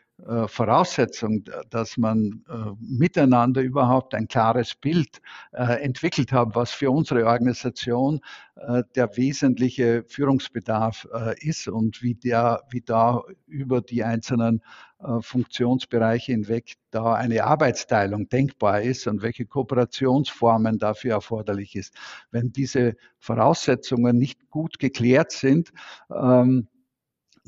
Voraussetzung, 0.47 1.43
dass 1.69 1.95
man 1.95 2.43
äh, 2.49 2.53
miteinander 2.79 3.61
überhaupt 3.61 4.15
ein 4.15 4.27
klares 4.27 4.73
Bild 4.73 5.21
äh, 5.51 5.81
entwickelt 5.83 6.31
hat, 6.31 6.55
was 6.55 6.71
für 6.71 6.89
unsere 6.89 7.25
Organisation 7.27 8.21
äh, 8.55 8.81
der 8.95 9.15
wesentliche 9.15 10.03
Führungsbedarf 10.07 11.07
äh, 11.13 11.35
ist 11.47 11.67
und 11.67 12.01
wie 12.01 12.15
der, 12.15 12.63
wie 12.71 12.81
da 12.81 13.21
über 13.45 13.81
die 13.81 14.03
einzelnen 14.03 14.63
äh, 14.99 15.21
Funktionsbereiche 15.21 16.31
hinweg 16.31 16.77
da 16.89 17.13
eine 17.13 17.43
Arbeitsteilung 17.43 18.27
denkbar 18.27 18.81
ist 18.81 19.05
und 19.05 19.21
welche 19.21 19.45
Kooperationsformen 19.45 20.79
dafür 20.79 21.11
erforderlich 21.11 21.75
ist. 21.75 21.93
Wenn 22.31 22.51
diese 22.51 22.95
Voraussetzungen 23.19 24.17
nicht 24.17 24.49
gut 24.49 24.79
geklärt 24.79 25.31
sind, 25.31 25.71
ähm, 26.11 26.67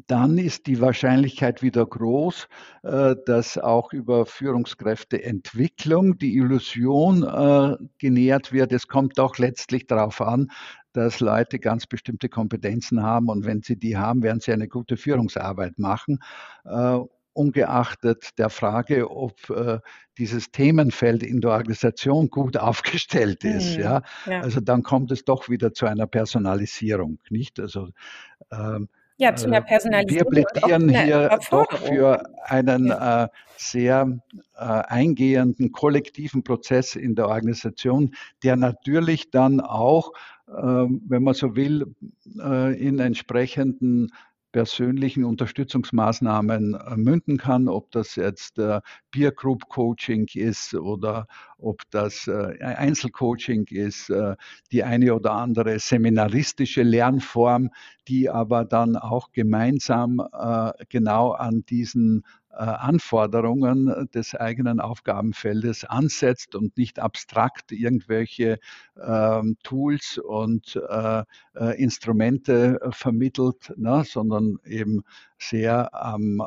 dann 0.07 0.38
ist 0.38 0.67
die 0.67 0.81
Wahrscheinlichkeit 0.81 1.62
wieder 1.62 1.85
groß, 1.85 2.47
äh, 2.83 3.15
dass 3.25 3.57
auch 3.57 3.93
über 3.93 4.25
Führungskräfteentwicklung 4.25 6.17
die 6.17 6.35
Illusion 6.38 7.23
äh, 7.23 7.77
genährt 7.97 8.51
wird. 8.51 8.71
Es 8.71 8.88
kommt 8.88 9.17
doch 9.17 9.38
letztlich 9.38 9.88
darauf 9.88 10.21
an, 10.21 10.51
dass 10.93 11.19
Leute 11.19 11.59
ganz 11.59 11.85
bestimmte 11.85 12.29
Kompetenzen 12.29 13.03
haben 13.03 13.29
und 13.29 13.45
wenn 13.45 13.62
sie 13.62 13.77
die 13.77 13.97
haben, 13.97 14.23
werden 14.23 14.39
sie 14.39 14.51
eine 14.51 14.67
gute 14.67 14.97
Führungsarbeit 14.97 15.77
machen 15.77 16.19
äh, 16.65 16.99
ungeachtet 17.33 18.38
der 18.38 18.49
Frage, 18.49 19.09
ob 19.09 19.38
dieses 20.17 20.51
Themenfeld 20.51 21.23
in 21.23 21.39
der 21.39 21.51
Organisation 21.51 22.29
gut 22.29 22.57
aufgestellt 22.57 23.45
ist. 23.45 23.77
Mhm, 23.77 23.83
ja? 23.83 24.01
ja? 24.25 24.41
Also 24.41 24.59
dann 24.59 24.83
kommt 24.83 25.12
es 25.12 25.23
doch 25.23 25.47
wieder 25.47 25.73
zu 25.73 25.85
einer 25.85 26.05
Personalisierung, 26.05 27.19
nicht? 27.29 27.59
Also 27.59 27.89
ähm, 28.51 28.89
ja, 29.19 29.36
zu 29.36 29.47
einer 29.47 29.58
äh, 29.58 29.62
Personalisierung. 29.62 30.34
Wir 30.34 30.45
plädieren 30.45 30.89
hier 30.89 31.38
doch 31.51 31.71
für 31.73 32.23
einen 32.45 32.89
äh, 32.89 33.27
sehr 33.58 34.19
äh, 34.55 34.63
eingehenden 34.63 35.73
kollektiven 35.73 36.43
Prozess 36.43 36.95
in 36.95 37.15
der 37.15 37.27
Organisation, 37.27 38.15
der 38.43 38.55
natürlich 38.55 39.29
dann 39.29 39.60
auch, 39.60 40.13
äh, 40.47 40.53
wenn 40.53 41.23
man 41.23 41.34
so 41.34 41.58
will, 41.58 41.93
äh, 42.39 42.73
in 42.82 42.99
entsprechenden 42.99 44.10
persönlichen 44.51 45.23
Unterstützungsmaßnahmen 45.23 46.73
äh, 46.73 46.97
münden 46.97 47.38
kann, 47.38 47.67
ob 47.67 47.91
das 47.91 48.15
jetzt 48.15 48.59
äh, 48.59 48.81
Peer 49.12 49.31
Group 49.31 49.69
Coaching 49.69 50.27
ist 50.33 50.73
oder 50.73 51.27
ob 51.57 51.81
das 51.91 52.27
äh, 52.27 52.57
Einzelcoaching 52.62 53.65
ist, 53.69 54.09
äh, 54.09 54.35
die 54.71 54.83
eine 54.83 55.13
oder 55.13 55.33
andere 55.33 55.79
seminaristische 55.79 56.83
Lernform, 56.83 57.69
die 58.07 58.29
aber 58.29 58.65
dann 58.65 58.95
auch 58.95 59.31
gemeinsam 59.31 60.19
äh, 60.19 60.71
genau 60.89 61.31
an 61.31 61.63
diesen 61.69 62.23
äh, 62.23 62.38
Anforderungen 62.51 64.09
des 64.13 64.35
eigenen 64.35 64.79
Aufgabenfeldes 64.79 65.85
ansetzt 65.85 66.55
und 66.55 66.77
nicht 66.77 66.99
abstrakt 66.99 67.71
irgendwelche 67.71 68.59
ähm, 69.01 69.57
Tools 69.63 70.17
und 70.17 70.75
äh, 70.89 71.23
äh, 71.55 71.81
Instrumente 71.81 72.79
vermittelt, 72.91 73.73
ne, 73.77 74.03
sondern 74.05 74.57
eben 74.65 75.03
sehr 75.38 75.93
am 75.93 76.41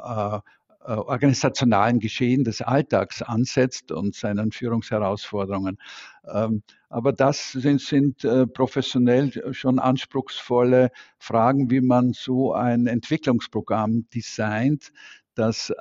äh, 0.85 0.95
organisationalen 0.95 2.01
Geschehen 2.01 2.43
des 2.43 2.61
Alltags 2.61 3.23
ansetzt 3.23 3.93
und 3.93 4.17
seinen 4.17 4.51
Führungsherausforderungen. 4.51 5.79
Ähm, 6.27 6.63
aber 6.89 7.13
das 7.13 7.53
sind, 7.53 7.81
sind 7.81 8.25
äh, 8.25 8.47
professionell 8.47 9.55
schon 9.55 9.79
anspruchsvolle 9.79 10.91
Fragen, 11.19 11.71
wie 11.71 11.81
man 11.81 12.13
so 12.13 12.53
ein 12.53 12.89
Entwicklungsprogramm 12.89 14.09
designt, 14.13 14.93
das 15.35 15.73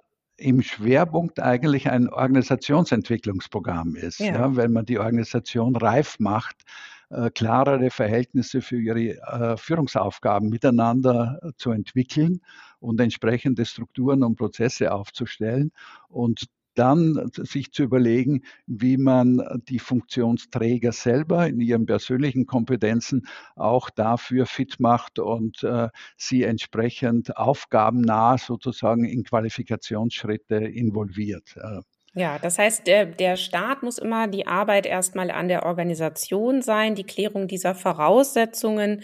im 0.41 0.61
Schwerpunkt 0.61 1.39
eigentlich 1.39 1.89
ein 1.89 2.09
Organisationsentwicklungsprogramm 2.09 3.95
ist. 3.95 4.19
Ja. 4.19 4.33
ja 4.33 4.55
wenn 4.55 4.73
man 4.73 4.85
die 4.85 4.99
Organisation 4.99 5.75
reif 5.75 6.17
macht, 6.19 6.63
äh, 7.09 7.29
klarere 7.29 7.89
Verhältnisse 7.91 8.61
für 8.61 8.79
ihre 8.79 9.17
äh, 9.17 9.57
Führungsaufgaben 9.57 10.49
miteinander 10.49 11.39
äh, 11.43 11.51
zu 11.57 11.71
entwickeln 11.71 12.41
und 12.79 12.99
entsprechende 12.99 13.65
Strukturen 13.65 14.23
und 14.23 14.37
Prozesse 14.37 14.91
aufzustellen 14.93 15.71
und 16.09 16.45
dann 16.75 17.29
sich 17.33 17.71
zu 17.71 17.83
überlegen, 17.83 18.43
wie 18.65 18.97
man 18.97 19.41
die 19.69 19.79
Funktionsträger 19.79 20.91
selber 20.91 21.47
in 21.47 21.59
ihren 21.59 21.85
persönlichen 21.85 22.45
Kompetenzen 22.45 23.27
auch 23.55 23.89
dafür 23.89 24.45
fit 24.45 24.79
macht 24.79 25.19
und 25.19 25.63
äh, 25.63 25.89
sie 26.17 26.43
entsprechend 26.43 27.37
aufgabennah 27.37 28.37
sozusagen 28.37 29.05
in 29.05 29.23
Qualifikationsschritte 29.23 30.55
involviert. 30.55 31.55
Ja, 32.13 32.39
das 32.39 32.59
heißt, 32.59 32.87
der, 32.87 33.05
der 33.05 33.37
Staat 33.37 33.83
muss 33.83 33.97
immer 33.97 34.27
die 34.27 34.45
Arbeit 34.45 34.85
erstmal 34.85 35.31
an 35.31 35.47
der 35.47 35.65
Organisation 35.65 36.61
sein, 36.61 36.93
die 36.93 37.05
Klärung 37.05 37.47
dieser 37.47 37.73
Voraussetzungen, 37.73 39.03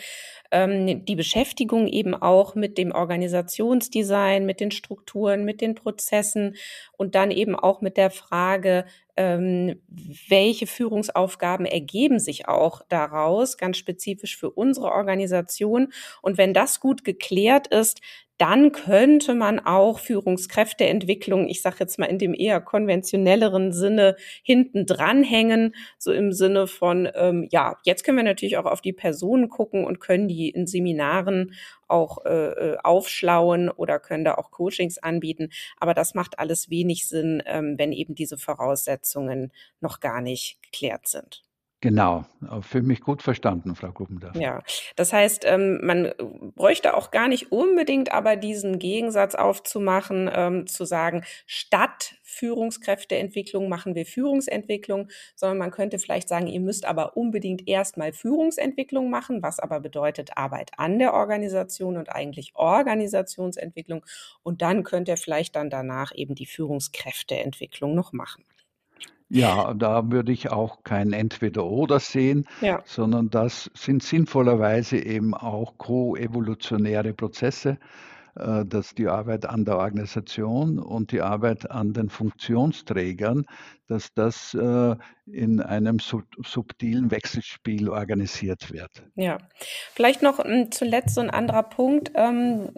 ähm, 0.52 1.06
die 1.06 1.16
Beschäftigung 1.16 1.88
eben 1.88 2.14
auch 2.14 2.54
mit 2.56 2.78
dem 2.78 2.92
Organisationsdesign, 2.92 4.46
mit 4.46 4.60
den 4.60 4.72
Strukturen, 4.72 5.46
mit 5.46 5.62
den 5.62 5.74
Prozessen 5.74 6.58
und 6.98 7.16
dann 7.16 7.32
eben 7.32 7.56
auch 7.56 7.80
mit 7.80 7.96
der 7.96 8.12
Frage, 8.12 8.84
ähm, 9.16 9.82
welche 10.28 10.68
Führungsaufgaben 10.68 11.66
ergeben 11.66 12.20
sich 12.20 12.50
auch 12.50 12.82
daraus, 12.90 13.58
ganz 13.58 13.78
spezifisch 13.78 14.36
für 14.38 14.52
unsere 14.52 14.92
Organisation. 14.92 15.94
Und 16.22 16.38
wenn 16.38 16.54
das 16.54 16.82
gut 16.82 17.06
geklärt 17.06 17.68
ist, 17.68 18.02
dann 18.38 18.72
könnte 18.72 19.34
man 19.34 19.60
auch 19.60 20.00
Führungskräfteentwicklung, 20.00 21.48
ich 21.48 21.62
sage 21.62 21.78
jetzt 21.80 21.98
mal 21.98 22.06
in 22.06 22.20
dem 22.20 22.34
eher 22.34 22.62
konventionelleren 22.62 23.72
Sinne, 23.72 24.16
hinten 24.44 24.86
dranhängen, 24.86 25.74
so 25.98 26.12
im 26.12 26.32
Sinne 26.32 26.68
von, 26.68 27.10
ähm, 27.16 27.48
ja, 27.52 27.78
jetzt 27.84 28.04
können 28.04 28.18
wir 28.18 28.24
natürlich 28.24 28.58
auch 28.58 28.66
auf 28.66 28.82
die 28.82 28.94
Personen 28.94 29.50
gucken 29.50 29.86
und 29.86 30.00
können 30.00 30.28
die 30.28 30.50
in 30.50 30.68
Seminaren 30.68 31.54
auch 31.88 32.26
äh, 32.26 32.50
äh, 32.50 32.78
aufschlauen 32.84 33.70
oder 33.70 34.00
können 34.00 34.26
da 34.26 34.36
auch 34.36 34.52
Coachings 34.52 34.98
anbieten. 34.98 35.50
Aber 35.78 35.94
das 35.94 36.14
macht 36.14 36.38
alles 36.40 36.70
wenig 36.70 37.08
Sinn, 37.08 37.42
ähm, 37.46 37.76
wenn 37.78 37.92
eben 37.92 38.14
diese 38.14 38.38
Voraussetzungen 38.38 39.52
noch 39.80 40.00
gar 40.00 40.22
nicht 40.22 40.62
geklärt 40.62 41.08
sind. 41.08 41.47
Genau, 41.80 42.26
für 42.62 42.82
mich 42.82 43.02
gut 43.02 43.22
verstanden, 43.22 43.76
Frau 43.76 43.92
Gruppendorf. 43.92 44.36
Ja, 44.36 44.64
das 44.96 45.14
heißt, 45.14 45.44
ähm, 45.46 45.80
man 45.86 46.12
bräuchte 46.56 46.98
auch 46.98 47.12
gar 47.12 47.28
nicht 47.28 47.52
unbedingt 47.52 48.12
aber 48.12 48.36
diesen 48.36 48.80
Gegensatz 48.80 49.36
aufzumachen, 49.36 50.28
ähm, 50.34 50.66
zu 50.66 50.86
sagen, 50.86 51.24
statt 51.46 52.16
Führungskräfteentwicklung 52.24 53.70
machen 53.70 53.94
wir 53.94 54.08
Führungsentwicklung, 54.08 55.10
sondern 55.36 55.60
man 55.60 55.70
könnte 55.70 56.00
vielleicht 56.00 56.30
sagen, 56.30 56.48
ihr 56.48 56.60
müsst 56.60 56.86
aber 56.86 57.16
unbedingt 57.16 57.68
erstmal 57.68 58.12
Führungsentwicklung 58.12 59.12
machen, 59.12 59.44
was 59.44 59.60
aber 59.60 59.80
bedeutet 59.80 60.32
Arbeit 60.36 60.72
an 60.78 60.98
der 60.98 61.14
Organisation 61.14 61.96
und 61.98 62.10
eigentlich 62.10 62.54
Organisationsentwicklung. 62.56 64.04
Und 64.42 64.64
dann 64.64 64.84
könnt 64.84 65.10
ihr 65.10 65.18
vielleicht 65.18 65.56
dann 65.56 65.70
danach 65.70 66.12
eben 66.16 66.34
die 66.34 66.48
Führungskräfteentwicklung 66.48 67.94
noch 67.94 68.14
machen. 68.14 68.44
Ja, 69.30 69.74
da 69.74 70.10
würde 70.12 70.32
ich 70.32 70.50
auch 70.52 70.84
kein 70.84 71.12
Entweder-Oder 71.12 72.00
sehen, 72.00 72.46
Ja. 72.62 72.82
sondern 72.86 73.30
das 73.30 73.70
sind 73.74 74.02
sinnvollerweise 74.04 74.98
eben 74.98 75.34
auch 75.34 75.78
koevolutionäre 75.78 77.14
Prozesse, 77.14 77.78
äh, 78.36 78.66
dass 78.66 78.96
die 78.96 79.08
Arbeit 79.08 79.46
an 79.46 79.66
der 79.66 79.78
Organisation 79.78 80.80
und 80.80 81.12
die 81.12 81.22
Arbeit 81.22 81.70
an 81.70 81.92
den 81.94 82.10
Funktionsträgern, 82.10 83.46
dass 83.88 84.14
das 84.14 84.54
äh, 84.54 84.96
in 85.26 85.62
einem 85.62 85.98
subtilen 86.00 87.12
Wechselspiel 87.12 87.90
organisiert 87.90 88.72
wird. 88.72 89.04
Ja, 89.16 89.40
vielleicht 89.94 90.22
noch 90.22 90.40
hm, 90.40 90.72
zuletzt 90.72 91.16
so 91.16 91.22
ein 91.22 91.30
anderer 91.30 91.64
Punkt. 91.64 92.12
Ähm, 92.16 92.70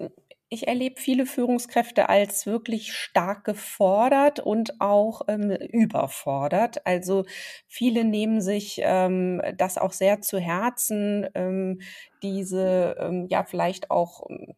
ich 0.49 0.67
erlebe 0.67 0.99
viele 0.99 1.25
Führungskräfte 1.25 2.09
als 2.09 2.45
wirklich 2.47 2.93
stark 2.93 3.43
gefordert 3.45 4.39
und 4.39 4.81
auch 4.81 5.21
ähm, 5.27 5.51
überfordert. 5.51 6.85
Also 6.85 7.25
viele 7.67 8.03
nehmen 8.03 8.41
sich 8.41 8.81
ähm, 8.83 9.41
das 9.57 9.77
auch 9.77 9.93
sehr 9.93 10.21
zu 10.21 10.39
Herzen, 10.39 11.27
ähm, 11.35 11.81
diese 12.23 12.95
ähm, 12.99 13.27
ja 13.29 13.43
vielleicht 13.43 13.91
auch 13.91 14.27
ähm, 14.29 14.55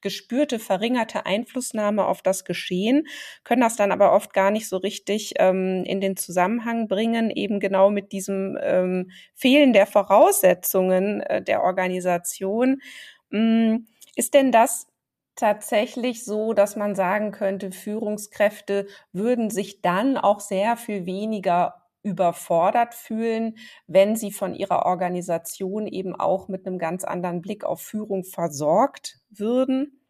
gespürte 0.00 0.58
verringerte 0.58 1.26
Einflussnahme 1.26 2.06
auf 2.06 2.22
das 2.22 2.44
Geschehen, 2.44 3.06
können 3.44 3.62
das 3.62 3.76
dann 3.76 3.92
aber 3.92 4.12
oft 4.12 4.32
gar 4.32 4.50
nicht 4.50 4.68
so 4.68 4.76
richtig 4.76 5.34
ähm, 5.38 5.82
in 5.84 6.00
den 6.00 6.16
Zusammenhang 6.16 6.88
bringen, 6.88 7.30
eben 7.30 7.60
genau 7.60 7.90
mit 7.90 8.12
diesem 8.12 8.56
ähm, 8.62 9.10
Fehlen 9.34 9.72
der 9.72 9.86
Voraussetzungen 9.86 11.20
äh, 11.22 11.42
der 11.42 11.62
Organisation. 11.62 12.80
Ähm, 13.32 13.86
ist 14.16 14.34
denn 14.34 14.52
das 14.52 14.88
tatsächlich 15.38 16.24
so, 16.24 16.52
dass 16.52 16.76
man 16.76 16.94
sagen 16.94 17.30
könnte, 17.30 17.72
Führungskräfte 17.72 18.86
würden 19.12 19.50
sich 19.50 19.80
dann 19.80 20.16
auch 20.16 20.40
sehr 20.40 20.76
viel 20.76 21.06
weniger 21.06 21.74
überfordert 22.02 22.94
fühlen, 22.94 23.56
wenn 23.86 24.16
sie 24.16 24.32
von 24.32 24.54
ihrer 24.54 24.86
Organisation 24.86 25.86
eben 25.86 26.14
auch 26.14 26.48
mit 26.48 26.66
einem 26.66 26.78
ganz 26.78 27.04
anderen 27.04 27.40
Blick 27.42 27.64
auf 27.64 27.80
Führung 27.80 28.24
versorgt 28.24 29.20
würden? 29.30 30.00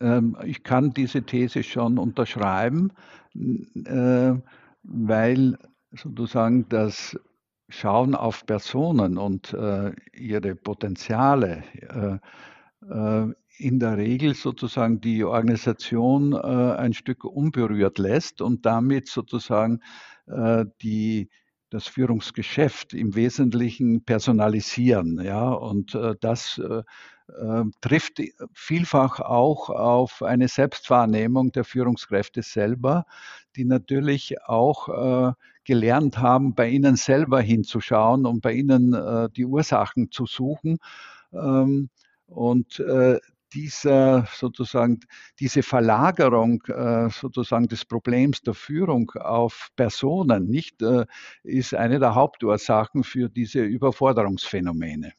Ähm, 0.00 0.36
ich 0.44 0.62
kann 0.62 0.92
diese 0.92 1.22
These 1.22 1.62
schon 1.62 1.98
unterschreiben, 1.98 2.92
äh, 3.34 4.34
weil 4.82 5.58
sozusagen 5.92 6.68
das 6.68 7.18
Schauen 7.68 8.14
auf 8.14 8.44
Personen 8.46 9.16
und 9.16 9.54
äh, 9.54 9.92
ihre 10.12 10.54
Potenziale 10.54 11.64
äh, 12.90 13.32
in 13.62 13.78
der 13.78 13.96
Regel 13.96 14.34
sozusagen 14.34 15.00
die 15.00 15.24
Organisation 15.24 16.32
äh, 16.32 16.36
ein 16.36 16.92
Stück 16.92 17.24
unberührt 17.24 17.98
lässt 17.98 18.42
und 18.42 18.66
damit 18.66 19.08
sozusagen 19.08 19.80
äh, 20.26 20.64
die, 20.82 21.30
das 21.70 21.86
Führungsgeschäft 21.86 22.92
im 22.92 23.14
Wesentlichen 23.14 24.04
personalisieren. 24.04 25.20
Ja, 25.22 25.50
und 25.50 25.94
äh, 25.94 26.14
das 26.20 26.58
äh, 26.58 26.82
äh, 27.32 27.64
trifft 27.80 28.20
vielfach 28.52 29.20
auch 29.20 29.70
auf 29.70 30.22
eine 30.22 30.48
Selbstwahrnehmung 30.48 31.52
der 31.52 31.64
Führungskräfte 31.64 32.42
selber, 32.42 33.06
die 33.56 33.64
natürlich 33.64 34.42
auch 34.46 35.34
gelernt 35.64 36.18
haben, 36.18 36.54
bei 36.54 36.68
ihnen 36.70 36.96
selber 36.96 37.40
hinzuschauen 37.40 38.24
und 38.24 38.40
bei 38.40 38.54
ihnen 38.54 38.96
die 39.36 39.44
Ursachen 39.44 40.10
zu 40.10 40.24
suchen. 40.24 40.78
Ähm, 41.34 41.90
und 42.26 42.80
äh, 42.80 43.20
dieser 43.52 44.26
sozusagen 44.32 45.00
diese 45.38 45.62
Verlagerung 45.62 46.62
äh, 46.66 47.08
sozusagen 47.10 47.68
des 47.68 47.84
Problems 47.84 48.40
der 48.42 48.54
Führung 48.54 49.10
auf 49.12 49.70
Personen 49.76 50.48
nicht 50.48 50.82
äh, 50.82 51.06
ist 51.42 51.74
eine 51.74 51.98
der 51.98 52.14
Hauptursachen 52.14 53.04
für 53.04 53.28
diese 53.28 53.60
Überforderungsphänomene. 53.60 55.12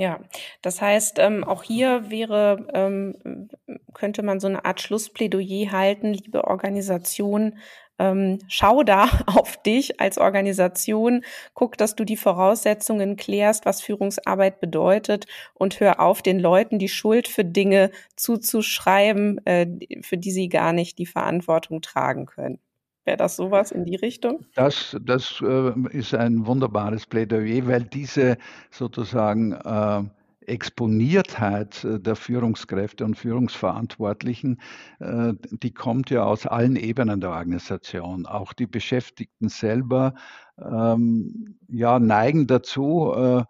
Ja, 0.00 0.18
das 0.62 0.80
heißt, 0.80 1.18
ähm, 1.18 1.44
auch 1.44 1.62
hier 1.62 2.10
wäre, 2.10 2.66
ähm, 2.72 3.50
könnte 3.92 4.22
man 4.22 4.40
so 4.40 4.46
eine 4.46 4.64
Art 4.64 4.80
Schlussplädoyer 4.80 5.72
halten, 5.72 6.14
liebe 6.14 6.44
Organisation, 6.44 7.58
ähm, 8.00 8.38
schau 8.48 8.82
da 8.82 9.04
auf 9.26 9.62
dich 9.62 10.00
als 10.00 10.18
Organisation, 10.18 11.22
guck, 11.54 11.76
dass 11.76 11.94
du 11.94 12.04
die 12.04 12.16
Voraussetzungen 12.16 13.16
klärst, 13.16 13.66
was 13.66 13.82
Führungsarbeit 13.82 14.58
bedeutet 14.60 15.26
und 15.54 15.78
hör 15.78 16.00
auf, 16.00 16.22
den 16.22 16.40
Leuten 16.40 16.78
die 16.78 16.88
Schuld 16.88 17.28
für 17.28 17.44
Dinge 17.44 17.90
zuzuschreiben, 18.16 19.44
äh, 19.46 19.66
für 20.00 20.16
die 20.16 20.32
sie 20.32 20.48
gar 20.48 20.72
nicht 20.72 20.98
die 20.98 21.06
Verantwortung 21.06 21.82
tragen 21.82 22.26
können. 22.26 22.58
Wäre 23.04 23.16
das 23.16 23.36
sowas 23.36 23.70
in 23.70 23.84
die 23.84 23.96
Richtung? 23.96 24.46
Das, 24.54 24.96
das 25.02 25.42
äh, 25.42 25.72
ist 25.90 26.14
ein 26.14 26.46
wunderbares 26.46 27.06
Plädoyer, 27.06 27.66
weil 27.66 27.84
diese 27.84 28.38
sozusagen 28.70 29.52
äh, 29.52 30.02
Exponiertheit 30.46 31.84
äh, 31.84 32.00
der 32.00 32.16
Führungskräfte 32.16 33.04
und 33.04 33.16
Führungsverantwortlichen, 33.16 34.60
äh, 34.98 35.34
die 35.50 35.72
kommt 35.72 36.10
ja 36.10 36.24
aus 36.24 36.46
allen 36.46 36.76
Ebenen 36.76 37.20
der 37.20 37.30
Organisation. 37.30 38.26
Auch 38.26 38.52
die 38.52 38.66
Beschäftigten 38.66 39.48
selber 39.48 40.14
ähm, 40.58 41.58
ja, 41.68 41.98
neigen 41.98 42.46
dazu, 42.46 43.12
äh, 43.14 43.44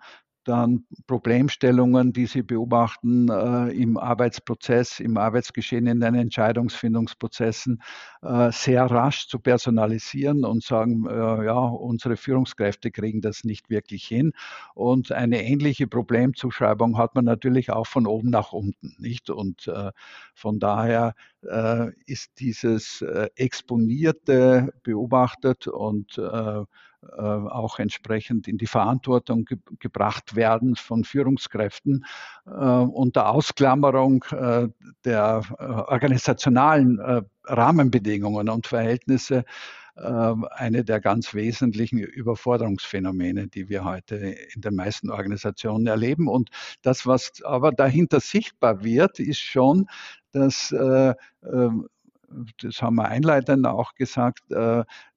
dann 0.50 0.84
Problemstellungen, 1.06 2.12
die 2.12 2.26
Sie 2.26 2.42
beobachten 2.42 3.28
äh, 3.28 3.68
im 3.70 3.96
Arbeitsprozess, 3.96 4.98
im 4.98 5.16
Arbeitsgeschehen, 5.16 5.86
in 5.86 6.00
den 6.00 6.16
Entscheidungsfindungsprozessen, 6.16 7.80
äh, 8.22 8.50
sehr 8.50 8.84
rasch 8.90 9.28
zu 9.28 9.38
personalisieren 9.38 10.44
und 10.44 10.64
sagen, 10.64 11.06
äh, 11.08 11.44
ja, 11.44 11.58
unsere 11.58 12.16
Führungskräfte 12.16 12.90
kriegen 12.90 13.20
das 13.20 13.44
nicht 13.44 13.70
wirklich 13.70 14.04
hin. 14.04 14.32
Und 14.74 15.12
eine 15.12 15.44
ähnliche 15.44 15.86
Problemzuschreibung 15.86 16.98
hat 16.98 17.14
man 17.14 17.24
natürlich 17.24 17.70
auch 17.70 17.86
von 17.86 18.08
oben 18.08 18.30
nach 18.30 18.52
unten, 18.52 18.96
nicht? 18.98 19.30
Und 19.30 19.68
äh, 19.68 19.92
von 20.34 20.58
daher 20.58 21.14
äh, 21.42 21.92
ist 22.06 22.40
dieses 22.40 23.02
äh, 23.02 23.28
exponierte, 23.36 24.72
beobachtet 24.82 25.68
und 25.68 26.20
auch 27.02 27.78
entsprechend 27.78 28.46
in 28.46 28.58
die 28.58 28.66
Verantwortung 28.66 29.44
ge 29.44 29.58
gebracht 29.78 30.36
werden 30.36 30.76
von 30.76 31.04
Führungskräften 31.04 32.04
äh, 32.46 32.50
unter 32.50 33.30
Ausklammerung 33.30 34.24
äh, 34.30 34.68
der 35.04 35.42
äh, 35.58 35.64
organisationalen 35.64 36.98
äh, 36.98 37.22
Rahmenbedingungen 37.44 38.48
und 38.50 38.66
Verhältnisse 38.66 39.44
äh, 39.96 40.34
eine 40.50 40.84
der 40.84 41.00
ganz 41.00 41.32
wesentlichen 41.32 41.98
Überforderungsphänomene, 41.98 43.48
die 43.48 43.68
wir 43.70 43.84
heute 43.84 44.16
in 44.16 44.60
den 44.60 44.74
meisten 44.74 45.10
Organisationen 45.10 45.86
erleben. 45.86 46.28
Und 46.28 46.50
das, 46.82 47.06
was 47.06 47.42
aber 47.42 47.72
dahinter 47.72 48.20
sichtbar 48.20 48.84
wird, 48.84 49.20
ist 49.20 49.40
schon, 49.40 49.86
dass 50.32 50.70
ähm, 50.72 51.88
das 52.62 52.80
haben 52.80 52.94
wir 52.94 53.08
einleitend 53.08 53.66
auch 53.66 53.94
gesagt, 53.94 54.44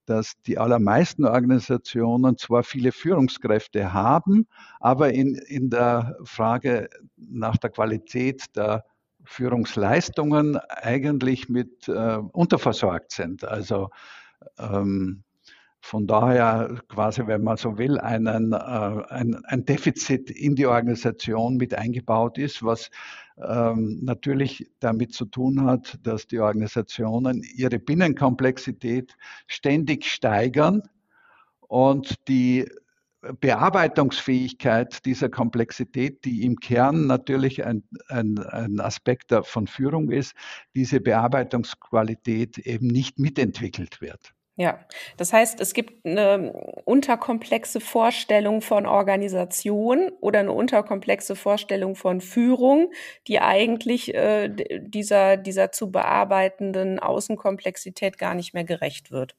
dass 0.06 0.34
die 0.46 0.58
allermeisten 0.58 1.26
Organisationen 1.26 2.38
zwar 2.38 2.64
viele 2.64 2.92
Führungskräfte 2.92 3.94
haben, 3.94 4.48
aber 4.80 5.14
in, 5.14 5.36
in 5.36 5.70
der 5.70 6.18
Frage 6.24 6.90
nach 7.18 7.58
der 7.58 7.70
Qualität 7.70 8.56
der 8.56 8.86
Führungsleistungen 9.26 10.58
eigentlich 10.58 11.48
mit 11.48 11.88
äh, 11.88 12.18
unterversorgt 12.32 13.12
sind. 13.12 13.46
Also 13.46 13.90
ähm, 14.58 15.24
von 15.84 16.08
daher 16.08 16.80
quasi, 16.88 17.28
wenn 17.28 17.44
man 17.44 17.58
so 17.58 17.78
will, 17.78 18.00
einen, 18.00 18.54
äh, 18.54 18.56
ein, 18.56 19.36
ein 19.44 19.66
Defizit 19.66 20.32
in 20.32 20.56
die 20.56 20.66
Organisation 20.66 21.58
mit 21.58 21.76
eingebaut 21.76 22.38
ist, 22.38 22.64
was 22.64 22.90
ähm, 23.38 24.00
natürlich 24.02 24.72
damit 24.80 25.14
zu 25.14 25.26
tun 25.26 25.66
hat, 25.66 26.00
dass 26.04 26.26
die 26.26 26.40
Organisationen 26.40 27.44
ihre 27.58 27.80
Binnenkomplexität 27.80 29.18
ständig 29.48 30.06
steigern 30.06 30.84
und 31.60 32.16
die 32.30 32.66
Bearbeitungsfähigkeit 33.42 35.06
dieser 35.06 35.28
Komplexität, 35.28 36.24
die 36.24 36.46
im 36.46 36.56
Kern 36.56 37.08
natürlich 37.08 37.66
ein, 37.66 37.84
ein, 38.08 38.40
ein 38.40 38.80
Aspekt 38.80 39.34
von 39.44 39.68
Führung 39.68 40.12
ist, 40.12 40.34
diese 40.76 41.02
Bearbeitungsqualität 41.02 42.58
eben 42.60 42.88
nicht 42.88 43.20
mitentwickelt 43.20 44.00
wird. 44.00 44.34
Ja, 44.56 44.80
das 45.18 45.34
heißt, 45.34 45.60
es 45.62 45.74
gibt 45.74 46.06
eine 46.06 46.54
unterkomplexe 46.86 47.80
Vorstellung 47.80 48.62
von 48.62 48.86
Organisation 48.86 50.12
oder 50.22 50.42
eine 50.42 50.52
unterkomplexe 50.52 51.36
Vorstellung 51.36 51.96
von 51.96 52.22
Führung, 52.22 52.92
die 53.28 53.40
eigentlich 53.40 54.14
äh, 54.14 54.50
dieser, 54.80 55.38
dieser 55.38 55.72
zu 55.72 55.92
bearbeitenden 55.92 57.00
Außenkomplexität 57.00 58.20
gar 58.20 58.36
nicht 58.36 58.54
mehr 58.54 58.64
gerecht 58.64 59.12
wird. 59.12 59.36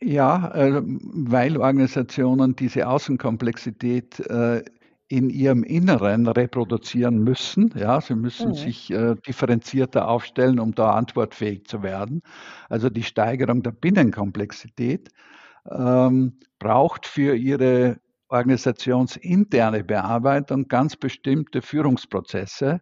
Ja, 0.00 0.52
äh, 0.54 0.82
weil 0.84 1.56
Organisationen 1.56 2.56
diese 2.56 2.88
Außenkomplexität 2.88 4.18
äh, 4.20 4.64
in 5.12 5.28
ihrem 5.28 5.62
Inneren 5.62 6.26
reproduzieren 6.26 7.22
müssen. 7.22 7.70
Ja, 7.76 8.00
sie 8.00 8.14
müssen 8.14 8.50
mhm. 8.50 8.54
sich 8.54 8.90
äh, 8.90 9.14
differenzierter 9.26 10.08
aufstellen, 10.08 10.58
um 10.58 10.74
da 10.74 10.92
antwortfähig 10.92 11.66
zu 11.66 11.82
werden. 11.82 12.22
Also 12.70 12.88
die 12.88 13.02
Steigerung 13.02 13.62
der 13.62 13.72
Binnenkomplexität 13.72 15.10
ähm, 15.70 16.38
braucht 16.58 17.06
für 17.06 17.36
ihre 17.36 17.98
organisationsinterne 18.28 19.84
Bearbeitung 19.84 20.66
ganz 20.68 20.96
bestimmte 20.96 21.60
Führungsprozesse. 21.60 22.80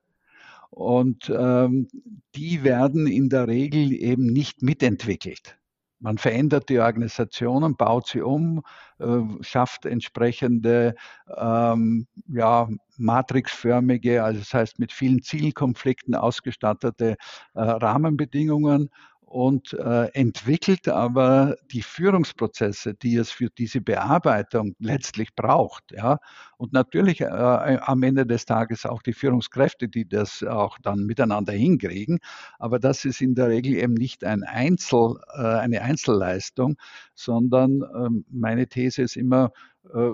Und 0.70 1.32
ähm, 1.36 1.88
die 2.36 2.62
werden 2.62 3.08
in 3.08 3.28
der 3.28 3.48
Regel 3.48 3.92
eben 3.92 4.26
nicht 4.26 4.62
mitentwickelt. 4.62 5.58
Man 6.00 6.18
verändert 6.18 6.68
die 6.70 6.78
Organisationen, 6.78 7.76
baut 7.76 8.08
sie 8.08 8.22
um, 8.22 8.62
äh, 8.98 9.20
schafft 9.42 9.84
entsprechende 9.84 10.94
ähm, 11.36 12.06
ja, 12.26 12.68
matrixförmige, 12.96 14.24
also 14.24 14.40
das 14.40 14.54
heißt 14.54 14.78
mit 14.78 14.92
vielen 14.92 15.22
Zielkonflikten 15.22 16.14
ausgestattete 16.14 17.16
äh, 17.54 17.60
Rahmenbedingungen 17.60 18.90
und 19.30 19.74
äh, 19.74 20.06
entwickelt 20.06 20.88
aber 20.88 21.54
die 21.70 21.82
Führungsprozesse, 21.82 22.94
die 22.94 23.14
es 23.14 23.30
für 23.30 23.48
diese 23.48 23.80
Bearbeitung 23.80 24.74
letztlich 24.80 25.36
braucht. 25.36 25.92
Ja? 25.92 26.18
Und 26.56 26.72
natürlich 26.72 27.20
äh, 27.20 27.26
am 27.26 28.02
Ende 28.02 28.26
des 28.26 28.44
Tages 28.44 28.84
auch 28.84 29.02
die 29.02 29.12
Führungskräfte, 29.12 29.88
die 29.88 30.08
das 30.08 30.42
auch 30.42 30.78
dann 30.82 31.06
miteinander 31.06 31.52
hinkriegen. 31.52 32.18
Aber 32.58 32.80
das 32.80 33.04
ist 33.04 33.20
in 33.20 33.36
der 33.36 33.50
Regel 33.50 33.74
eben 33.74 33.94
nicht 33.94 34.24
ein 34.24 34.42
Einzel, 34.42 35.20
äh, 35.32 35.42
eine 35.42 35.82
Einzelleistung, 35.82 36.76
sondern 37.14 37.82
ähm, 37.94 38.24
meine 38.30 38.66
These 38.66 39.02
ist 39.02 39.16
immer, 39.16 39.52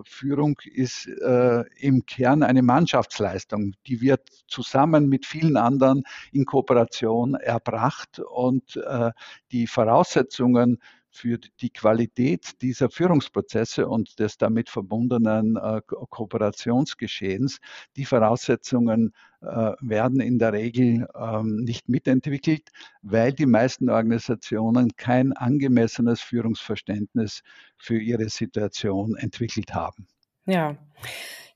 Führung 0.05 0.59
ist 0.65 1.07
äh, 1.07 1.65
im 1.79 2.07
Kern 2.07 2.43
eine 2.43 2.63
Mannschaftsleistung. 2.63 3.75
Die 3.87 4.01
wird 4.01 4.29
zusammen 4.49 5.09
mit 5.09 5.27
vielen 5.27 5.57
anderen 5.57 6.05
in 6.33 6.45
Kooperation 6.45 7.35
erbracht 7.35 8.21
und 8.21 8.77
äh, 8.77 9.11
die 9.53 9.67
Voraussetzungen 9.67 10.79
für 11.17 11.39
die 11.61 11.71
Qualität 11.71 12.61
dieser 12.63 12.91
Führungsprozesse 12.91 13.89
und 13.89 14.19
des 14.19 14.39
damit 14.39 14.69
verbundenen 14.69 15.57
äh, 15.57 15.81
Kooperationsgeschehens. 15.87 17.59
Die 17.97 18.05
Voraussetzungen 18.05 19.13
äh, 19.41 19.73
werden 19.81 20.21
in 20.21 20.39
der 20.39 20.53
Regel 20.53 21.09
ähm, 21.15 21.57
nicht 21.65 21.89
mitentwickelt, 21.89 22.71
weil 23.03 23.33
die 23.33 23.47
meisten 23.47 23.89
Organisationen 23.89 24.91
kein 24.97 25.33
angemessenes 25.33 26.21
Führungsverständnis 26.21 27.43
für 27.77 27.99
ihre 27.99 28.29
Situation 28.29 29.17
entwickelt 29.17 29.75
haben. 29.75 30.07
Ja. 30.47 30.77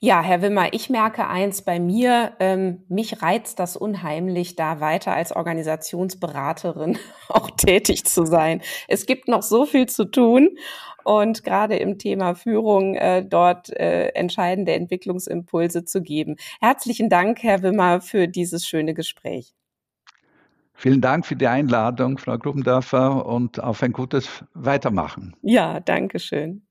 Ja, 0.02 0.22
Herr 0.22 0.40
Wimmer, 0.40 0.72
ich 0.72 0.88
merke 0.88 1.28
eins 1.28 1.60
bei 1.60 1.78
mir, 1.78 2.32
ähm, 2.40 2.84
mich 2.88 3.20
reizt 3.20 3.58
das 3.58 3.76
unheimlich, 3.76 4.56
da 4.56 4.80
weiter 4.80 5.12
als 5.12 5.36
Organisationsberaterin 5.36 6.98
auch 7.28 7.50
tätig 7.50 8.06
zu 8.06 8.24
sein. 8.24 8.62
Es 8.88 9.04
gibt 9.04 9.28
noch 9.28 9.42
so 9.42 9.66
viel 9.66 9.90
zu 9.90 10.06
tun 10.06 10.56
und 11.04 11.44
gerade 11.44 11.76
im 11.76 11.98
Thema 11.98 12.34
Führung 12.34 12.94
äh, 12.94 13.22
dort 13.22 13.68
äh, 13.78 14.08
entscheidende 14.14 14.72
Entwicklungsimpulse 14.72 15.84
zu 15.84 16.00
geben. 16.00 16.36
Herzlichen 16.62 17.10
Dank, 17.10 17.42
Herr 17.42 17.62
Wimmer, 17.62 18.00
für 18.00 18.26
dieses 18.26 18.66
schöne 18.66 18.94
Gespräch. 18.94 19.52
Vielen 20.72 21.02
Dank 21.02 21.26
für 21.26 21.36
die 21.36 21.46
Einladung, 21.46 22.16
Frau 22.16 22.38
Grubendorfer, 22.38 23.26
und 23.26 23.62
auf 23.62 23.82
ein 23.82 23.92
gutes 23.92 24.46
Weitermachen. 24.54 25.36
Ja, 25.42 25.78
danke 25.80 26.18
schön. 26.18 26.62